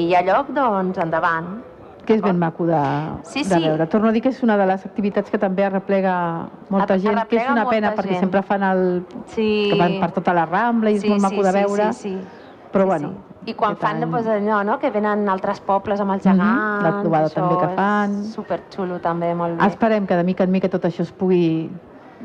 [0.08, 1.58] hi ha lloc, doncs endavant.
[2.04, 2.80] Que és ben maco de,
[3.24, 3.60] Sí, de sí.
[3.62, 3.86] veure.
[3.86, 7.36] Torno a dir que és una de les activitats que també arreplega molta gent, que
[7.36, 8.20] és una pena molta perquè gent.
[8.20, 9.04] sempre fan el...
[9.26, 9.68] Sí.
[9.72, 11.92] que van per tota la Rambla i és molt maco de veure.
[11.92, 12.42] Sí, sí, sí.
[12.72, 13.08] Però Sí, bueno,
[13.44, 13.50] sí.
[13.50, 14.78] I quan fan any- doncs, allò, no?
[14.78, 16.82] que venen altres pobles amb els Mhm, gegants...
[16.82, 18.24] la trobada també que és fan.
[18.24, 19.66] Superxulo també, molt bé.
[19.66, 21.70] Esperem que de mica en mica tot això es pugui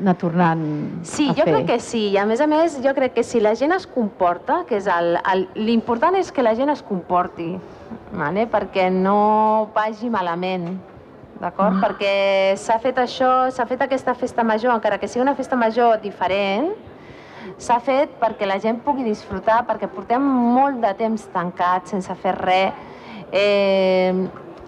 [0.00, 0.62] anar tornant
[1.06, 1.52] Sí, a jo fer.
[1.54, 2.08] crec que sí.
[2.10, 4.88] I a més a més, jo crec que si la gent es comporta, que és
[5.54, 7.58] L'important és que la gent es comporti,
[8.12, 8.46] vale?
[8.50, 10.78] perquè no vagi malament.
[11.40, 11.76] D'acord?
[11.78, 11.80] Mm.
[11.80, 15.98] Perquè s'ha fet això, s'ha fet aquesta festa major, encara que sigui una festa major
[16.02, 16.72] diferent,
[17.56, 22.34] s'ha fet perquè la gent pugui disfrutar, perquè portem molt de temps tancats sense fer
[22.36, 22.72] res.
[23.32, 24.12] Eh,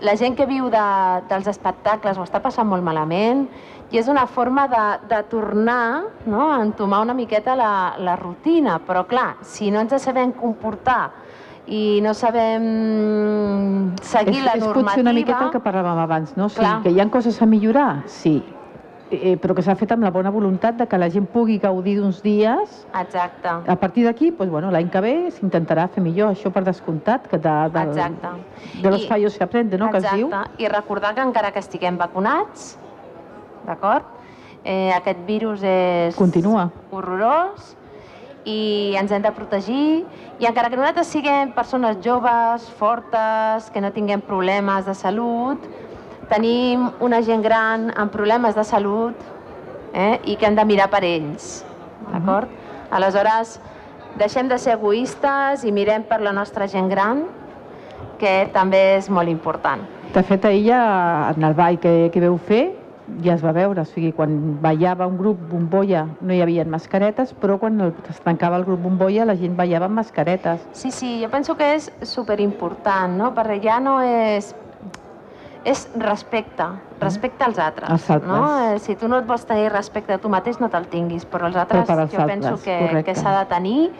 [0.03, 0.87] la gent que viu de,
[1.31, 3.47] dels espectacles ho està passant molt malament
[3.93, 8.79] i és una forma de, de tornar no, a entomar una miqueta la, la rutina,
[8.87, 11.12] però clar, si no ens sabem comportar
[11.71, 12.65] i no sabem
[14.03, 14.88] seguir és, la és normativa...
[14.88, 16.49] potser una miqueta el que parlàvem abans, no?
[16.51, 16.81] Clar.
[16.83, 18.41] que hi ha coses a millorar, sí,
[19.12, 21.98] eh, però que s'ha fet amb la bona voluntat de que la gent pugui gaudir
[21.98, 22.87] d'uns dies.
[23.01, 23.48] Exacte.
[23.48, 27.38] A partir d'aquí, doncs, bueno, l'any que ve s'intentarà fer millor, això per descomptat, que
[27.38, 28.33] de, de, Exacte.
[28.83, 30.27] de los fallos se aprende, no?, que es diu.
[30.29, 30.62] Exacte.
[30.62, 32.77] I recordar que encara que estiguem vacunats,
[33.66, 34.09] d'acord?
[34.64, 36.70] Eh, aquest virus és Continua.
[36.90, 37.77] horrorós
[38.46, 40.05] i ens hem de protegir
[40.38, 45.66] i encara que nosaltres siguem persones joves, fortes, que no tinguem problemes de salut,
[46.33, 49.18] tenim una gent gran amb problemes de salut
[49.92, 50.16] eh?
[50.25, 51.61] i que hem de mirar per ells,
[52.09, 52.49] d'acord?
[52.92, 53.59] Aleshores,
[54.21, 57.27] deixem de ser egoistes i mirem per la nostra gent gran,
[58.21, 59.83] que també és molt important.
[60.12, 60.85] De fet, ahir ja
[61.33, 62.64] en el ball que, que veu fer
[63.25, 67.35] ja es va veure, o sigui, quan ballava un grup bombolla no hi havia mascaretes,
[67.37, 70.64] però quan el, es tancava el grup bombolla la gent ballava amb mascaretes.
[70.73, 73.33] Sí, sí, jo penso que és superimportant, no?
[73.37, 74.55] perquè ja no és
[75.64, 76.66] és respecte,
[77.01, 77.90] respecte als altres.
[77.90, 78.31] Als altres.
[78.31, 78.72] No?
[78.72, 81.46] Eh, Si tu no et vols tenir respecte a tu mateix, no te'l tinguis, però
[81.46, 83.12] els altres per als jo penso altres, que, correcte.
[83.12, 83.90] que s'ha de tenir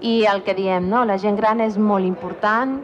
[0.00, 1.04] i el que diem, no?
[1.04, 2.80] la gent gran és molt important,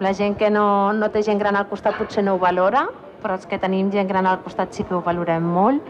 [0.00, 2.86] la gent que no, no té gent gran al costat potser no ho valora,
[3.22, 5.82] però els que tenim gent gran al costat sí que ho valorem molt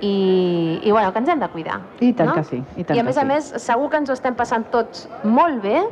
[0.00, 1.80] i, i bueno, que ens hem de cuidar.
[2.00, 2.34] I tant no?
[2.34, 3.26] que sí, i tant I a més a sí.
[3.30, 5.84] més, segur que ens ho estem passant tots molt bé,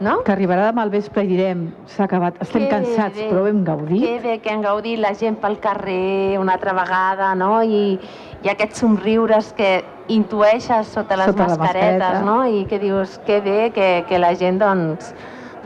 [0.00, 0.22] no?
[0.24, 3.62] Que arribarà demà al vespre i direm s'ha acabat, estem Que cansats, bé, però hem
[3.64, 4.02] gaudit.
[4.04, 7.62] Que bé que han gaudit la gent pel carrer una altra vegada, no?
[7.62, 7.98] I,
[8.42, 12.22] i aquests somriures que intueixes sota les Sota mascaretes, mascareta.
[12.24, 12.38] no?
[12.46, 15.12] I que dius, que bé que, que la gent, doncs,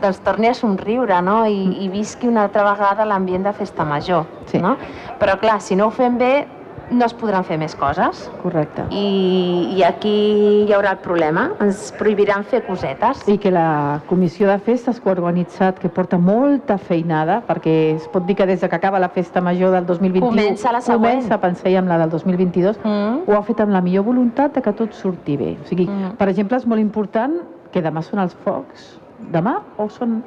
[0.01, 1.45] doncs torni a somriure, no?
[1.47, 4.59] I, i visqui una altra vegada l'ambient de festa major, Sí.
[4.59, 4.75] no?
[5.19, 6.45] Però clar, si no ho fem bé,
[6.91, 8.29] no es podran fer més coses.
[8.43, 8.83] Correcte.
[8.91, 13.23] I, I aquí hi haurà el problema, ens prohibiran fer cosetes.
[13.27, 18.07] I que la comissió de festes que ha organitzat, que porta molta feinada, perquè es
[18.13, 21.15] pot dir que des de que acaba la festa major del 2021 Comença la següent.
[21.21, 23.23] comença a pensar ja en la del 2022, Mm.
[23.27, 25.57] ho ha fet amb la millor voluntat de que tot surti bé.
[25.63, 26.15] O sigui, Mm.
[26.17, 27.33] per exemple, és molt important
[27.71, 28.99] que demà són els focs.
[29.31, 30.23] Demà o són...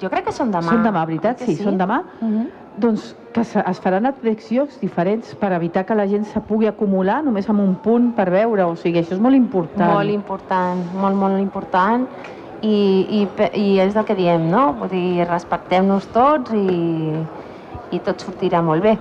[0.00, 0.70] Jo crec que són demà.
[0.70, 1.38] Són demà, veritat?
[1.40, 2.02] Que Sí, són demà.
[2.20, 2.46] Mhm.
[2.76, 6.66] Doncs que es faran a tres llocs diferents per evitar que la gent se pugui
[6.66, 8.64] acumular només amb un punt per veure.
[8.64, 9.92] O sigui, això és molt important.
[9.92, 12.06] Molt important, molt, molt important.
[12.62, 12.76] I,
[13.10, 14.72] i, I és el que diem, no?
[14.78, 17.12] Vull dir, respectem-nos tots i,
[17.92, 18.98] i tot sortirà molt bé.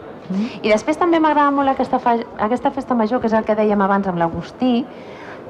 [0.63, 3.81] I després també m'agrada molt aquesta, fa, aquesta festa major, que és el que dèiem
[3.81, 4.85] abans amb l'Agustí,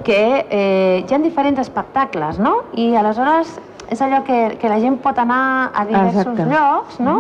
[0.04, 2.58] que eh, hi ha diferents espectacles, no?
[2.76, 3.56] I aleshores
[3.89, 6.45] és allò que, que la gent pot anar a diversos Exacte.
[6.52, 7.17] llocs, no?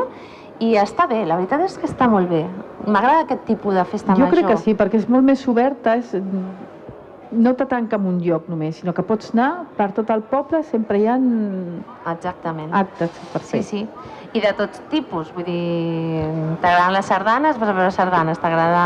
[0.63, 2.45] I està bé, la veritat és que està molt bé.
[2.87, 4.31] M'agrada aquest tipus de festa Jo major.
[4.37, 6.13] crec que sí, perquè és molt més oberta, és,
[7.35, 10.63] no te tanca en un lloc només, sinó que pots anar per tot el poble,
[10.63, 11.17] sempre hi ha
[12.13, 12.71] Exactament.
[12.71, 13.63] actes per fer.
[13.63, 13.89] Sí, sí.
[14.35, 16.25] I de tots tipus, vull dir,
[16.59, 18.81] t'agraden les sardanes, vas a veure sardanes, t'agrada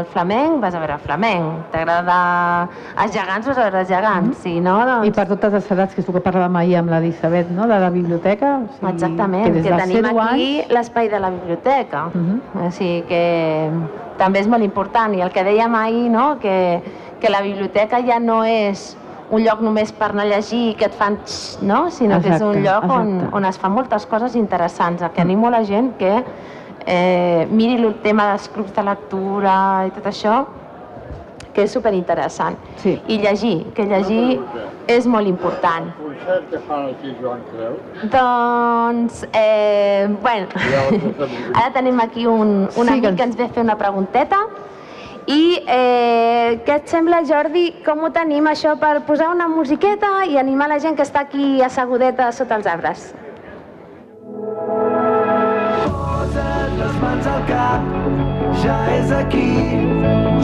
[0.00, 2.16] el flamenc, vas a veure flamenc, t'agrada
[3.00, 4.76] els gegants, vas a veure els gegants, sí, no?
[4.84, 5.08] Doncs...
[5.08, 7.80] I per totes les edats, que és el que parlàvem ahir amb l'Elisabet, no?, de
[7.80, 8.58] la biblioteca.
[8.60, 10.76] O sigui, Exactament, que que, tenim 0 aquí anys...
[10.76, 12.06] l'espai de la biblioteca.
[12.12, 12.66] Mhm.
[12.66, 13.24] O sigui que
[14.20, 15.16] també és molt important.
[15.16, 16.34] I el que dèiem ahir, no?
[16.42, 16.56] que,
[17.20, 18.90] que la biblioteca ja no és
[19.30, 21.84] un lloc només per anar a llegir i que et fan tx, no?
[21.90, 23.36] sinó que és un Exacte, lloc on, exacte.
[23.36, 25.02] on es fan moltes coses interessants.
[25.02, 26.24] El que animo la gent que
[26.86, 30.40] eh, miri el tema dels clubs de lectura i tot això,
[31.54, 32.56] que és superinteressant.
[32.78, 32.96] Sí.
[33.10, 34.40] I llegir, que llegir
[34.86, 35.90] és molt important.
[35.98, 37.78] concert que fan aquí Joan Creu.
[38.10, 40.46] Doncs, eh, bueno,
[41.54, 43.76] ara tenim aquí un, un Sí, amic que ens- que ens ve a fer una
[43.78, 44.38] pregunteta.
[45.30, 50.38] I eh, què et sembla, Jordi, com ho tenim això per posar una musiqueta i
[50.40, 53.04] animar la gent que està aquí assegudeta sota els arbres?
[55.84, 57.86] Posa't les mans al cap,
[58.64, 59.50] ja és aquí,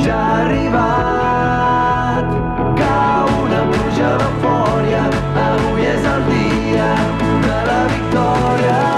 [0.04, 2.28] ja ha arribat.
[2.82, 5.02] Cau una pluja d'eufòria,
[5.48, 6.92] avui és el dia
[7.48, 8.95] de la victòria.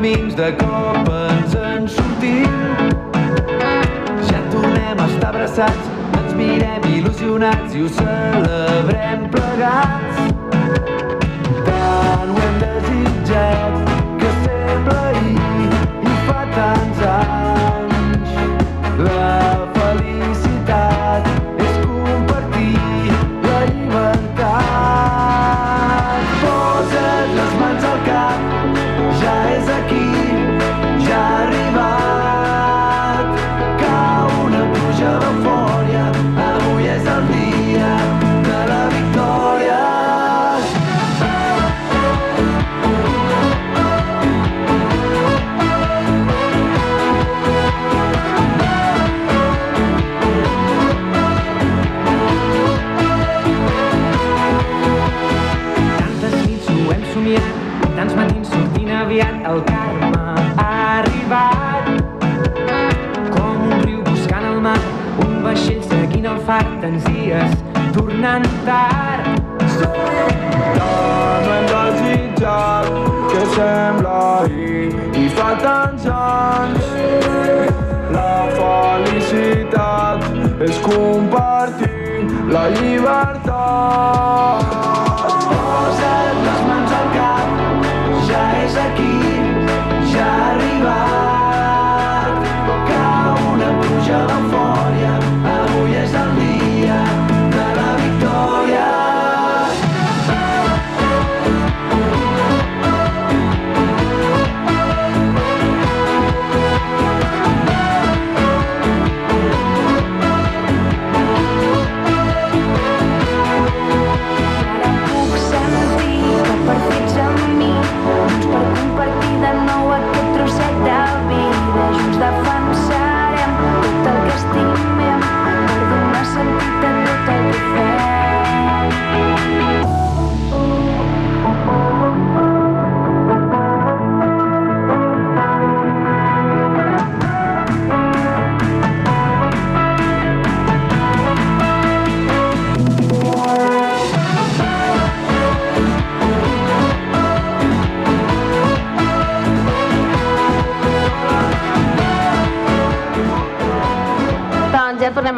[0.00, 2.52] Camins, de cop ens en sortim.
[4.30, 10.22] Ja tornem a estar abraçats, ens mirem il·lusionats i ho celebrem plegats.
[11.66, 15.68] Tant ho hem desitjat que sembla ahir
[16.08, 17.69] i fa tants anys.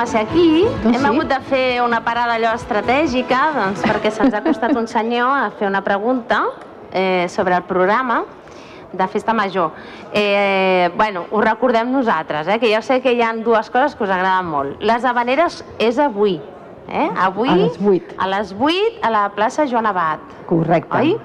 [0.02, 0.64] Tornem a ser aquí.
[0.82, 1.06] Doncs Hem sí.
[1.06, 5.50] hagut de fer una parada allò estratègica, doncs, perquè se'ns ha costat un senyor a
[5.58, 6.42] fer una pregunta
[6.92, 8.24] eh, sobre el programa
[8.92, 9.70] de Festa Major.
[10.12, 14.04] Eh, bueno, ho recordem nosaltres, eh, que jo sé que hi ha dues coses que
[14.04, 14.80] us agraden molt.
[14.82, 16.40] Les Habaneres és avui,
[16.88, 17.08] eh?
[17.16, 18.12] Avui, A les vuit.
[18.18, 20.96] A les 8 a la plaça Joan Abat, Correcte.
[20.98, 21.16] oi?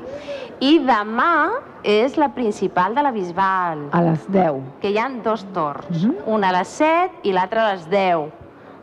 [0.60, 1.50] I demà
[1.84, 4.62] és la principal de la Bisbal A les 10.
[4.82, 6.16] que hi ha dos torns, Mhm.
[6.26, 8.32] un a les 7 i l'altre a les 10,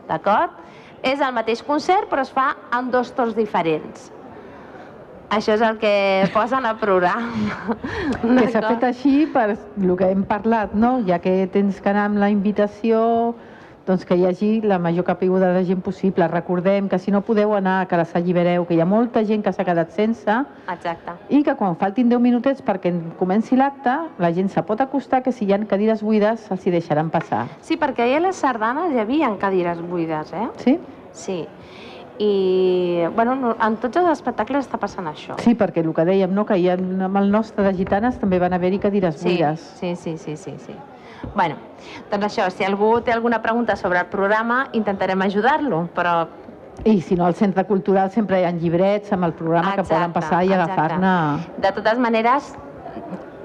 [0.09, 0.51] d'acord?
[1.05, 4.11] És el mateix concert, però es fa en dos torns diferents.
[5.35, 5.91] Això és el que
[6.33, 7.77] posen al programa.
[8.21, 10.99] Que s'ha fet així per el que hem parlat, no?
[11.07, 13.01] Ja que tens que anar amb la invitació,
[13.85, 16.27] doncs que hi hagi la major caiguda de gent possible.
[16.27, 19.53] Recordem que si no podeu anar, que les allibereu, que hi ha molta gent que
[19.53, 20.31] s'ha quedat sense
[20.73, 21.13] Exacte.
[21.29, 25.31] i que quan faltin 10 minutets perquè comenci l'acte, la gent se pot acostar, que
[25.31, 27.45] si hi ha cadires buides els hi deixaran passar.
[27.61, 30.49] Sí, perquè ahir a les sardanes hi havia cadires buides, eh?
[30.57, 30.79] Sí?
[31.11, 31.45] Sí.
[32.17, 35.35] I, bueno, no- en tots els espectacles està passant això.
[35.43, 36.45] Sí, perquè el que dèiem, no?
[36.45, 39.59] que hi ha, amb el nostre de gitanes també van haver-hi cadires Sí, buides.
[39.79, 40.73] sí, sí, sí, sí, sí.
[41.35, 41.55] Bueno,
[42.11, 46.25] doncs això, si algú té alguna pregunta sobre el programa, intentarem ajudar-lo, però
[46.83, 50.11] I si no, al centre cultural sempre hi ha llibrets amb el programa que poden
[50.13, 50.73] passar i exacte.
[50.73, 51.13] agafar-ne...
[51.63, 52.51] De totes maneres,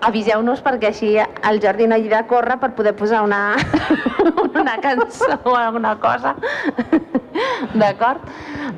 [0.02, 3.54] aviseu-nos perquè així el Jordi no hi de córrer per poder posar una,
[4.60, 6.34] una cançó o alguna cosa.
[7.74, 8.24] D'acord?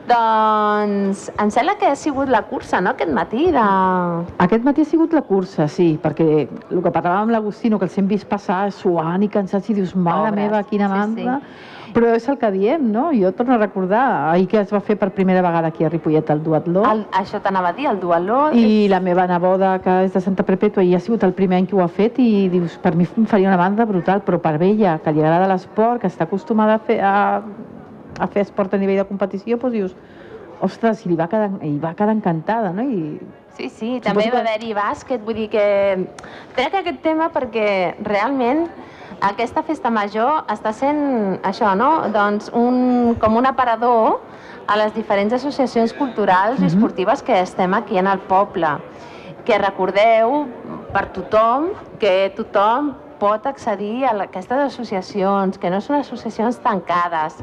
[0.08, 3.66] Doncs em sembla que ha sigut la cursa, no?, aquest matí de...
[4.44, 7.98] Aquest matí ha sigut la cursa, sí, perquè el que parlàvem amb l'Agustino, que els
[7.98, 11.38] hem vist passar suant i cansats i dius, mare Pobres, meva, quina sí, mandra.
[11.92, 13.10] Però és el que diem, no?
[13.12, 16.30] Jo torno a recordar, ahir que es va fer per primera vegada aquí a Ripollet
[16.32, 18.46] el duatló, El, això t'anava a dir, el dualó...
[18.56, 21.68] i la meva neboda, que és de Santa Perpètua, i ha sigut el primer any
[21.68, 24.56] que ho ha fet, i dius, per mi em faria una banda brutal, però per
[24.62, 27.42] ella, que li agrada l'esport, que està acostumada a fer, a,
[28.18, 29.94] a fer esport a nivell de competició, doncs dius,
[30.62, 32.82] ostres, i li va quedar, i va quedar encantada, no?
[32.82, 33.20] I
[33.52, 36.08] Sí, sí, també Suposo va que- haver-hi bàsquet, vull dir que
[36.56, 38.62] trec aquest tema perquè realment
[39.20, 42.08] aquesta festa major està sent això, no?
[42.14, 44.20] Doncs un, com un aparador
[44.66, 48.68] a les diferents associacions culturals i esportives que estem aquí en el poble.
[49.44, 50.46] Que recordeu
[50.94, 57.36] per tothom que tothom pot accedir a aquestes associacions, que no són associacions tancades,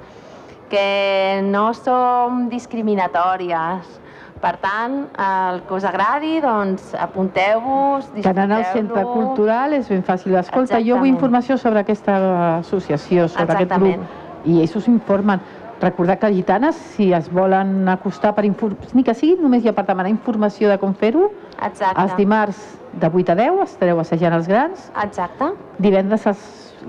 [0.70, 3.98] que no som discriminatòries.
[4.40, 10.06] Per tant, el que us agradi, doncs apunteu-vos, que anant al centre cultural és ben
[10.08, 10.38] fàcil.
[10.40, 11.16] Escolta, jo vull Exactament.
[11.18, 14.06] informació sobre aquesta associació, sobre aquest Exactament.
[14.06, 14.48] grup.
[14.48, 15.42] I ells us informen.
[15.82, 20.10] Recordar que gitanes, si es volen acostar per ni que sigui només ja per demanar
[20.10, 22.02] informació de com fer-ho, Exacte.
[22.02, 26.26] els dimarts de 8 a 10 estareu assajant els grans, Exacte, divendres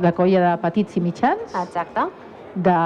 [0.01, 2.09] la colla de petits i mitjans, exacte.
[2.55, 2.77] De,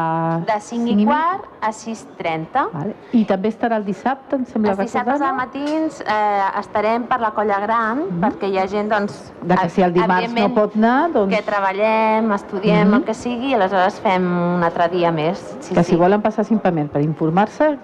[0.47, 2.65] De 5 i quart a 6.30.
[2.73, 2.95] Vale.
[3.13, 7.31] I també estarà el dissabte, em sembla Els dissabtes al matins eh, estarem per la
[7.37, 9.33] colla gran, perquè hi ha gent, doncs...
[9.43, 12.95] De que si el dimarts no pot anar, doncs Que treballem, estudiem, Mhm.
[13.01, 15.39] el que sigui, i aleshores fem un altre dia més.
[15.61, 15.93] Sí, que sí.
[15.93, 17.77] si volen passar simplement per informar-se,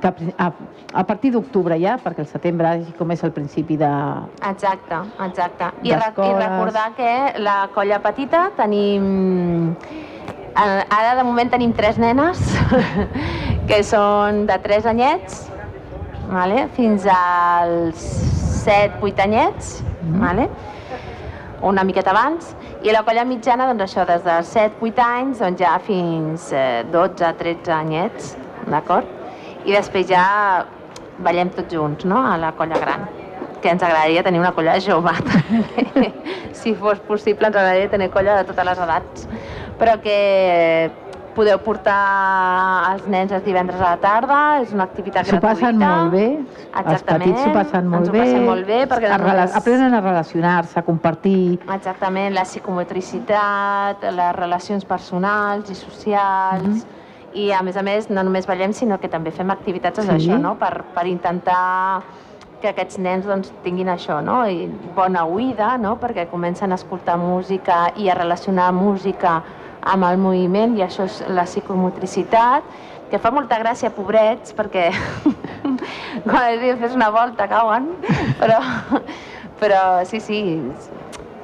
[0.00, 0.08] que
[0.38, 0.52] a,
[0.92, 3.88] a, partir d'octubre ja, perquè el setembre és com és el principi de...
[4.44, 5.70] Exacte, exacte.
[5.82, 9.74] I, re I recordar que la colla petita tenim...
[10.56, 12.40] eh, Ara de moment tenim tres nenes
[13.68, 15.44] que són de 3 anyets
[16.30, 16.66] vale?
[16.76, 18.06] fins als
[18.64, 19.76] 7-8 anyets
[20.20, 20.48] vale?
[21.66, 22.54] una miqueta abans
[22.86, 27.72] i la colla mitjana, doncs això, des dels 7-8 anys doncs ja fins eh, 12-13
[27.74, 28.34] anyets,
[28.70, 29.08] d'acord?
[29.66, 30.26] I després ja
[31.18, 33.08] ballem tots junts, no?, a la colla gran
[33.62, 35.10] que ens agradaria tenir una colla jove
[36.60, 39.26] si fos possible ens agradaria tenir colla de totes les edats
[39.78, 40.90] però que
[41.36, 45.52] podeu portar els nens els divendres a la tarda, és una activitat S'ho gratuïta.
[45.52, 49.10] passen molt bé, els Exactament, petits s'ho passen molt ens bé, passem molt bé perquè
[49.10, 56.86] es rela- aprenen a relacionar-se, a compartir, Exactament, la psicomotricitat, les relacions personals i socials,
[57.34, 60.08] i a més a més no només ballem sinó que també fem activitats sí.
[60.08, 60.54] això, no?
[60.56, 62.00] per, per intentar
[62.62, 64.46] que aquests nens doncs, tinguin això, no?
[64.48, 65.98] I bona oïda, no?
[66.00, 69.42] perquè comencen a escoltar música i a relacionar música
[69.86, 72.64] amb el moviment i això és la psicomotricitat,
[73.10, 74.88] que fa molta gràcia, pobrets, perquè
[76.26, 77.92] quan els dius fes una volta cauen,
[78.40, 78.58] però,
[79.60, 80.40] però sí, sí,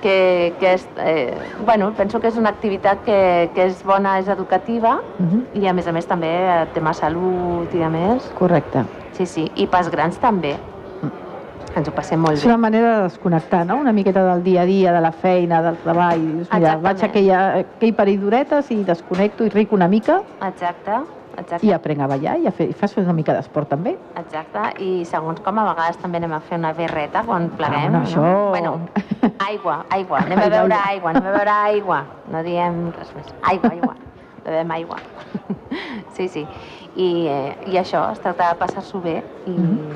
[0.03, 0.17] que,
[0.59, 4.97] que és, eh, bueno, penso que és una activitat que, que és bona, és educativa
[5.19, 5.45] Mhm.
[5.63, 8.27] i a més a més també eh, tema salut i a més.
[8.39, 8.83] correcte.
[9.13, 10.57] Sí, sí, i pels grans també.
[11.75, 12.49] Ens ho passem molt És bé.
[12.51, 13.77] una manera de desconnectar, no?
[13.81, 16.21] Una miqueta del dia a dia, de la feina, del treball.
[16.21, 16.83] Dius, mira, Exactament.
[16.85, 20.99] vaig a aquella, aquell parell d'horetes i desconnecto i ric una mica Exacte,
[21.39, 21.67] exacte.
[21.67, 23.97] i aprenc a ballar i, a fer, i fas una mica d'esport també.
[24.21, 27.89] Exacte, i segons com a vegades també anem a fer una birreta quan pleguem.
[27.91, 28.05] bueno, no?
[28.05, 28.81] això- Bueno,
[29.39, 31.11] aigua, aigua, anem a beure aigua.
[31.11, 32.03] anem a beure aigua.
[32.31, 33.33] No diem res més.
[33.43, 33.95] Aigua, aigua.
[34.45, 34.97] Bevem aigua.
[36.13, 36.47] Sí, sí.
[36.97, 39.89] I, eh, i això, es tracta de passar-s'ho bé i, Mhm.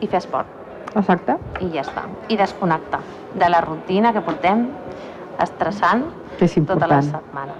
[0.00, 0.46] i fer esport.
[0.94, 1.36] Exacte.
[1.60, 2.06] I ja està.
[2.30, 3.02] I desconnectar
[3.34, 4.68] de la rutina que portem
[5.42, 6.06] estressant
[6.38, 7.56] és tota la setmana.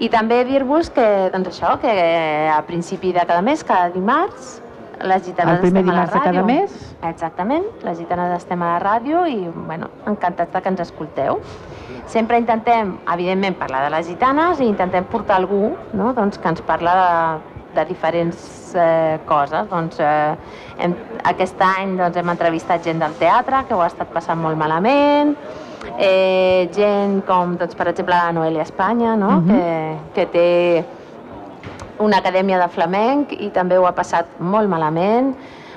[0.00, 1.92] I també dir-vos que, doncs això, que
[2.48, 4.60] a principi de cada mes, cada dimarts,
[5.00, 6.46] les gitanes El primer estem a la dimarts de cada ràdio.
[6.46, 6.96] mes.
[7.08, 11.40] Exactament, les gitanes estem a la ràdio i, bueno, encantats que ens escolteu.
[12.06, 16.12] Sempre intentem, evidentment, parlar de les gitanes i intentem portar algú no?
[16.12, 19.68] doncs, que ens parla de, de diferents eh, coses.
[19.70, 20.36] Doncs, eh,
[20.78, 20.94] hem,
[21.32, 25.36] aquest any doncs, hem entrevistat gent del teatre que ho ha estat passant molt malament,
[25.98, 29.40] eh, gent com, doncs, per exemple, la Noelia Espanya, no?
[29.40, 29.48] Mhm.
[29.48, 30.48] que, que té
[32.00, 35.34] una acadèmia de flamenc i també ho ha passat molt malament.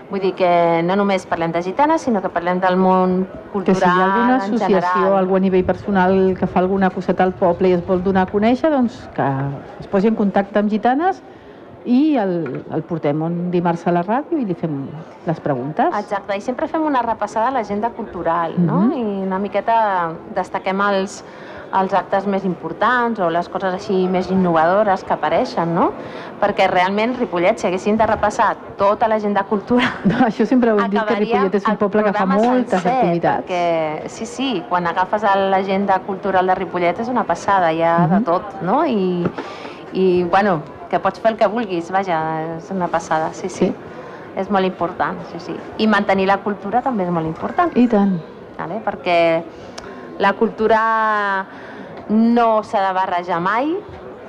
[0.10, 3.82] Vull dir que no només parlem de gitanes, sinó que parlem del món Que si
[3.82, 7.70] hi ha cultural alguna associació, algú a nivell personal que fa alguna coseta al poble
[7.70, 9.30] i es vol donar a conèixer, doncs que
[9.80, 11.24] es posi en contacte amb gitanes
[11.86, 14.86] i el, el portem un dimarts a la ràdio i li fem
[15.28, 15.94] les preguntes.
[16.00, 18.82] Exacte, i sempre fem una repassada a l'agenda cultural, no?
[18.88, 18.94] Mhm.
[18.94, 21.24] I una miqueta destaquem els,
[21.74, 25.92] els actes més importants o les coses així més innovadores que apareixen, no?
[26.40, 30.90] Perquè realment Ripollet, si haguéssim de repassar tota l'agenda cultural, No, això sempre ho hem
[30.92, 33.48] dit, que Ripollet és un poble que fa moltes sencer, activitats.
[33.48, 38.16] Perquè, sí, sí, quan agafes l'agenda cultural de Ripollet és una passada, hi ha de
[38.20, 38.24] Mhm.
[38.24, 38.86] tot, no?
[38.86, 39.26] I,
[39.94, 40.62] I, bueno,
[40.94, 42.20] que pots fer el que vulguis, vaja,
[42.60, 43.72] és una passada, sí, sí.
[43.72, 43.94] Sí.
[44.38, 45.56] És molt important, sí, sí.
[45.82, 48.20] I mantenir la cultura també és molt important, I tant.
[48.58, 48.80] vale?
[48.86, 49.18] perquè
[50.22, 50.82] la cultura
[52.10, 53.74] no s'ha de barrejar mai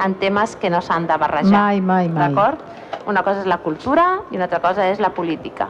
[0.04, 1.52] en temes que no s'han de barrejar.
[1.52, 2.28] Mai, mai, mai.
[2.28, 2.64] D'acord?
[3.10, 5.68] Una cosa és la cultura i una altra cosa és la política.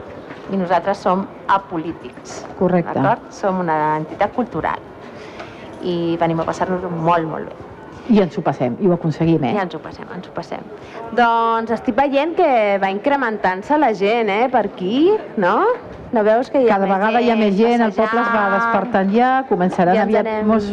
[0.51, 2.45] I nosaltres som apolítics.
[2.59, 2.95] Correcte.
[2.95, 3.31] D'acord?
[3.35, 4.79] Som una entitat cultural.
[5.83, 7.74] I venim a passar-nos molt, molt bé.
[8.09, 9.53] I ens ho passem, i ho aconseguim, eh?
[9.55, 10.61] I ens ho passem, ens ho passem.
[11.17, 12.49] Doncs estic veient que
[12.81, 15.09] va incrementant-se la gent, eh, per aquí,
[15.41, 15.55] no?
[16.13, 18.43] No veus que hi ha Cada vegada hi ha més gent, el poble es va
[18.45, 18.53] passejant?
[18.59, 20.69] despertant ja, començaran Ja aviat anem- molts,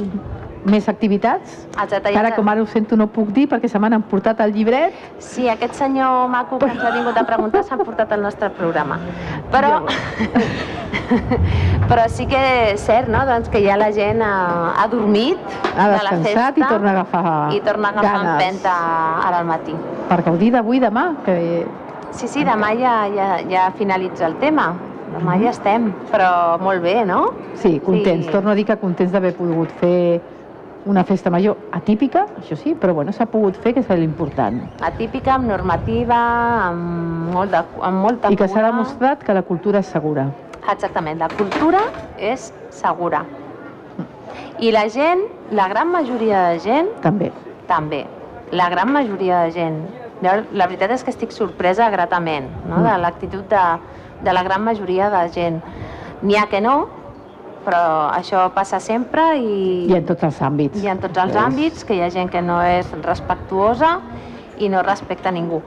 [0.65, 1.67] més activitats.
[1.83, 4.95] Exacte, Ara, com ara ho sento, no puc dir perquè se m'han emportat el llibret.
[5.19, 8.99] Sí, aquest senyor maco que ens ha vingut a preguntar s'ha portat al nostre programa.
[9.51, 9.81] Però,
[11.91, 12.43] però sí que
[12.73, 15.39] és cert, no?, doncs que ja la gent ha, ha dormit
[15.75, 18.33] Ha de la descansat festa i torna a agafar i torna a agafar ganes.
[18.37, 18.77] empenta
[19.27, 19.75] ara al matí.
[20.09, 21.39] Per gaudir d'avui i demà, que
[22.13, 24.75] Sí, sí, demà ja, ja, ja finalitza el tema.
[25.15, 27.33] Demà ja estem, però molt bé, no?
[27.55, 28.27] sí, contents.
[28.27, 28.33] Sí.
[28.33, 30.21] Torno a dir que contents d'haver pogut fer
[30.85, 34.61] una festa major atípica, això sí, però bueno, s'ha pogut fer, que és l'important.
[34.83, 36.19] Atípica, amb normativa,
[36.69, 38.71] amb, molt de, amb molta I que s'ha cura.
[38.71, 40.29] demostrat que la cultura és segura.
[40.73, 41.83] Exactament, la cultura
[42.19, 43.25] és segura.
[44.59, 47.33] I la gent, la gran majoria de gent, També.
[47.67, 48.07] també.
[48.53, 49.83] La gran majoria de gent
[50.23, 52.83] la veritat és que estic sorpresa gratament no?
[52.85, 53.63] de l'actitud de,
[54.23, 55.61] de la gran majoria de gent.
[56.23, 56.87] N'hi ha que no,
[57.65, 60.83] però això passa sempre i, I en tots els àmbits.
[60.83, 63.99] i en tots els àmbits, que hi ha gent que no és respectuosa
[64.59, 65.63] i no respecta ningú.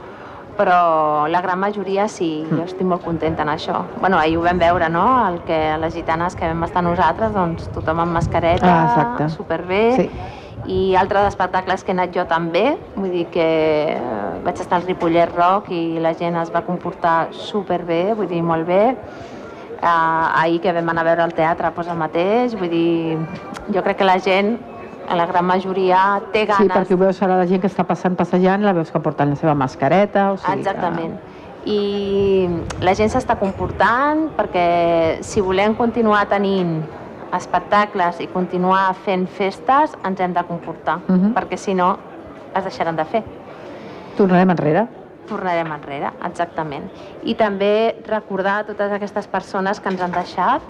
[0.55, 3.81] Però la gran majoria sí, jo estic molt contenta en això.
[3.99, 5.03] bueno, ahir ho vam veure, no?
[5.27, 9.29] El que les gitanes que vam estar nosaltres, doncs tothom amb mascareta, Ah, exacte.
[9.35, 10.09] superbé, Sí.
[10.67, 13.43] i altres espectacles que he anat jo també, vull dir que
[13.97, 13.99] eh,
[14.45, 18.65] vaig estar al Ripollet Rock i la gent es va comportar superbé, vull dir, molt
[18.65, 18.95] bé.
[19.85, 23.19] Uh, ahir que vam anar a veure el teatre, doncs el mateix, vull dir,
[23.69, 24.55] jo crec que la gent,
[25.05, 25.99] en la gran majoria,
[26.33, 26.71] té Sí, ganes.
[26.73, 29.35] perquè ho veus ara la gent que està passant, passejant, la veus que porten la
[29.35, 31.13] seva mascareta, o sigui Exactament.
[31.69, 32.49] I
[32.81, 36.81] la gent s'està comportant perquè si volem continuar tenint
[37.33, 41.33] espectacles i continuar fent festes, ens hem de comportar, Mhm.
[41.35, 41.97] perquè si no
[42.55, 43.21] es deixaran de fer.
[43.23, 44.87] Que tornarem enrere.
[45.29, 46.89] Tornarem enrere, exactament.
[47.23, 50.65] I també recordar a totes aquestes persones que ens han deixat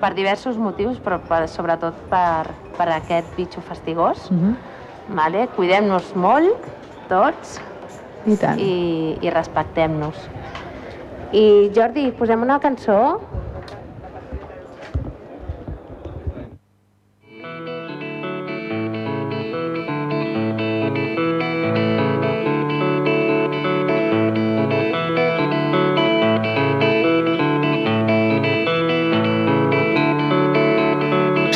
[0.00, 2.48] per diversos motius, però per, sobretot per,
[2.78, 4.30] per aquest bitxo fastigós.
[4.30, 4.56] Mhm.
[5.18, 5.46] Vale?
[5.56, 6.66] Cuidem-nos molt,
[7.08, 7.58] tots,
[8.26, 8.60] I tant.
[8.60, 10.28] i, i respectem-nos.
[11.32, 13.20] I Jordi, posem una cançó?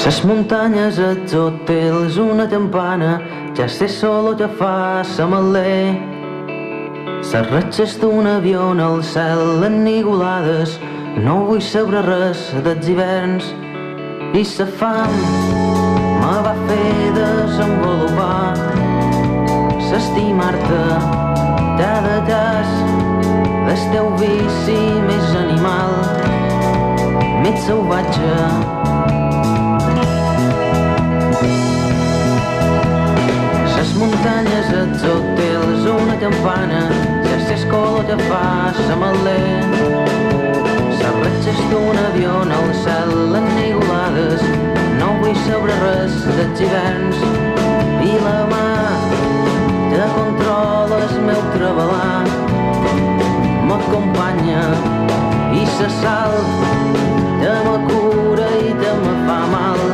[0.03, 3.21] Ses muntanyes, els hotels, una campana,
[3.55, 5.95] ja sé solo ja fa sa malé.
[7.23, 10.75] Ses ratxes d'un avió en el cel enigolades,
[11.23, 13.53] no vull saber res dels hiverns.
[14.35, 15.15] I sa fam
[16.19, 18.59] me va fer desenvolupar,
[19.87, 20.85] s'estimar-te
[21.79, 22.77] cada cas,
[23.71, 25.99] el teu vici més animal,
[27.47, 28.82] més salvatge.
[34.23, 36.83] Muntanyes, els hotels, una campana,
[37.27, 39.39] ja s'escola ja fa sa malé.
[40.99, 44.45] Ses ratxes d'un avió el cel enigolades,
[45.01, 47.19] no vull saber res dels hiverns.
[48.07, 48.69] I la mà
[49.91, 52.23] te controla el meu treballar,
[53.67, 54.63] m'acompanya
[55.59, 56.39] i se sal,
[57.43, 59.85] te me cura i te me fa mal.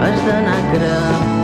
[0.00, 1.39] Has d'anar a crear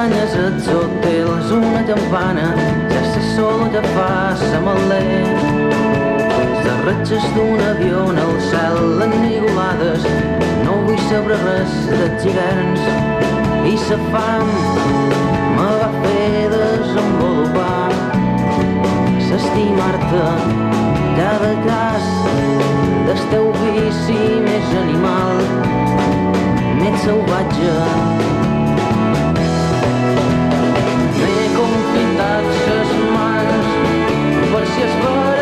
[0.00, 2.44] Muntanyes, els hotels, una campana,
[2.88, 5.00] ja sé solo ja fa sa malé.
[6.64, 10.06] Les ratxes d'un avió en el cel enigolades,
[10.64, 12.88] no vull saber res dels hiverns.
[13.68, 14.48] I sa fam
[15.58, 17.92] me va fer desenvolupar,
[19.28, 20.26] s'estimar-te
[21.20, 22.12] cada cas
[23.04, 25.44] del teu vici més animal,
[26.80, 28.39] més salvatge.
[31.70, 33.68] Confitat ses mans
[34.52, 35.39] per si espera que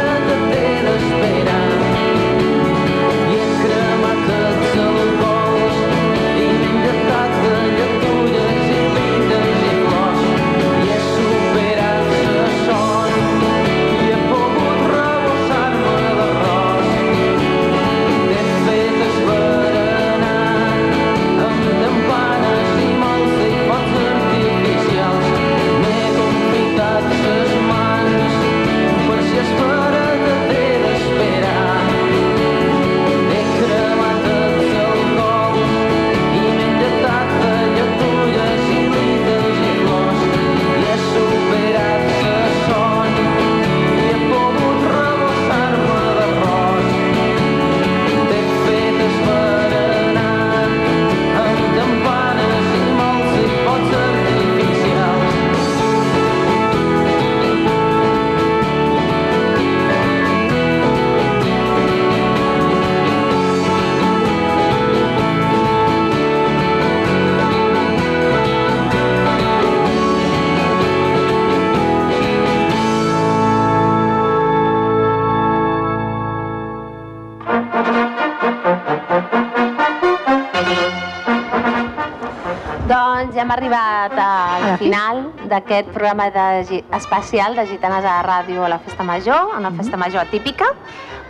[84.79, 89.73] final d'aquest programa de, especial de Gitanes a la Ràdio a la Festa Major, una
[89.75, 90.71] festa major atípica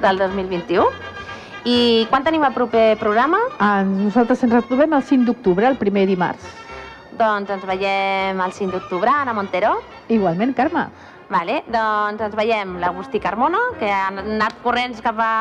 [0.02, 0.86] del 2021.
[1.64, 3.40] I quan tenim el proper programa?
[3.58, 6.44] Ah, nosaltres ens retrobem el 5 d'octubre, el primer dimarts.
[7.18, 9.78] Doncs ens veiem el 5 d'octubre, Anna Montero.
[10.08, 10.86] Igualment, Carme.
[11.28, 15.32] Vale, doncs ens veiem l'Agustí Carmona, que han anat corrents cap a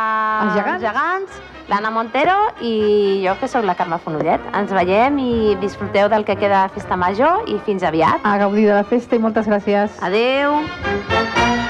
[0.43, 0.83] Els gegants.
[0.83, 4.43] gegants l'Anna Montero i jo, que sóc la Carme Fonollet.
[4.55, 8.23] Ens veiem i disfruteu del que queda de Festa Major i fins aviat.
[8.23, 9.99] A gaudir de la festa i moltes gràcies.
[10.03, 10.59] Adeu!
[11.07, 11.66] Thank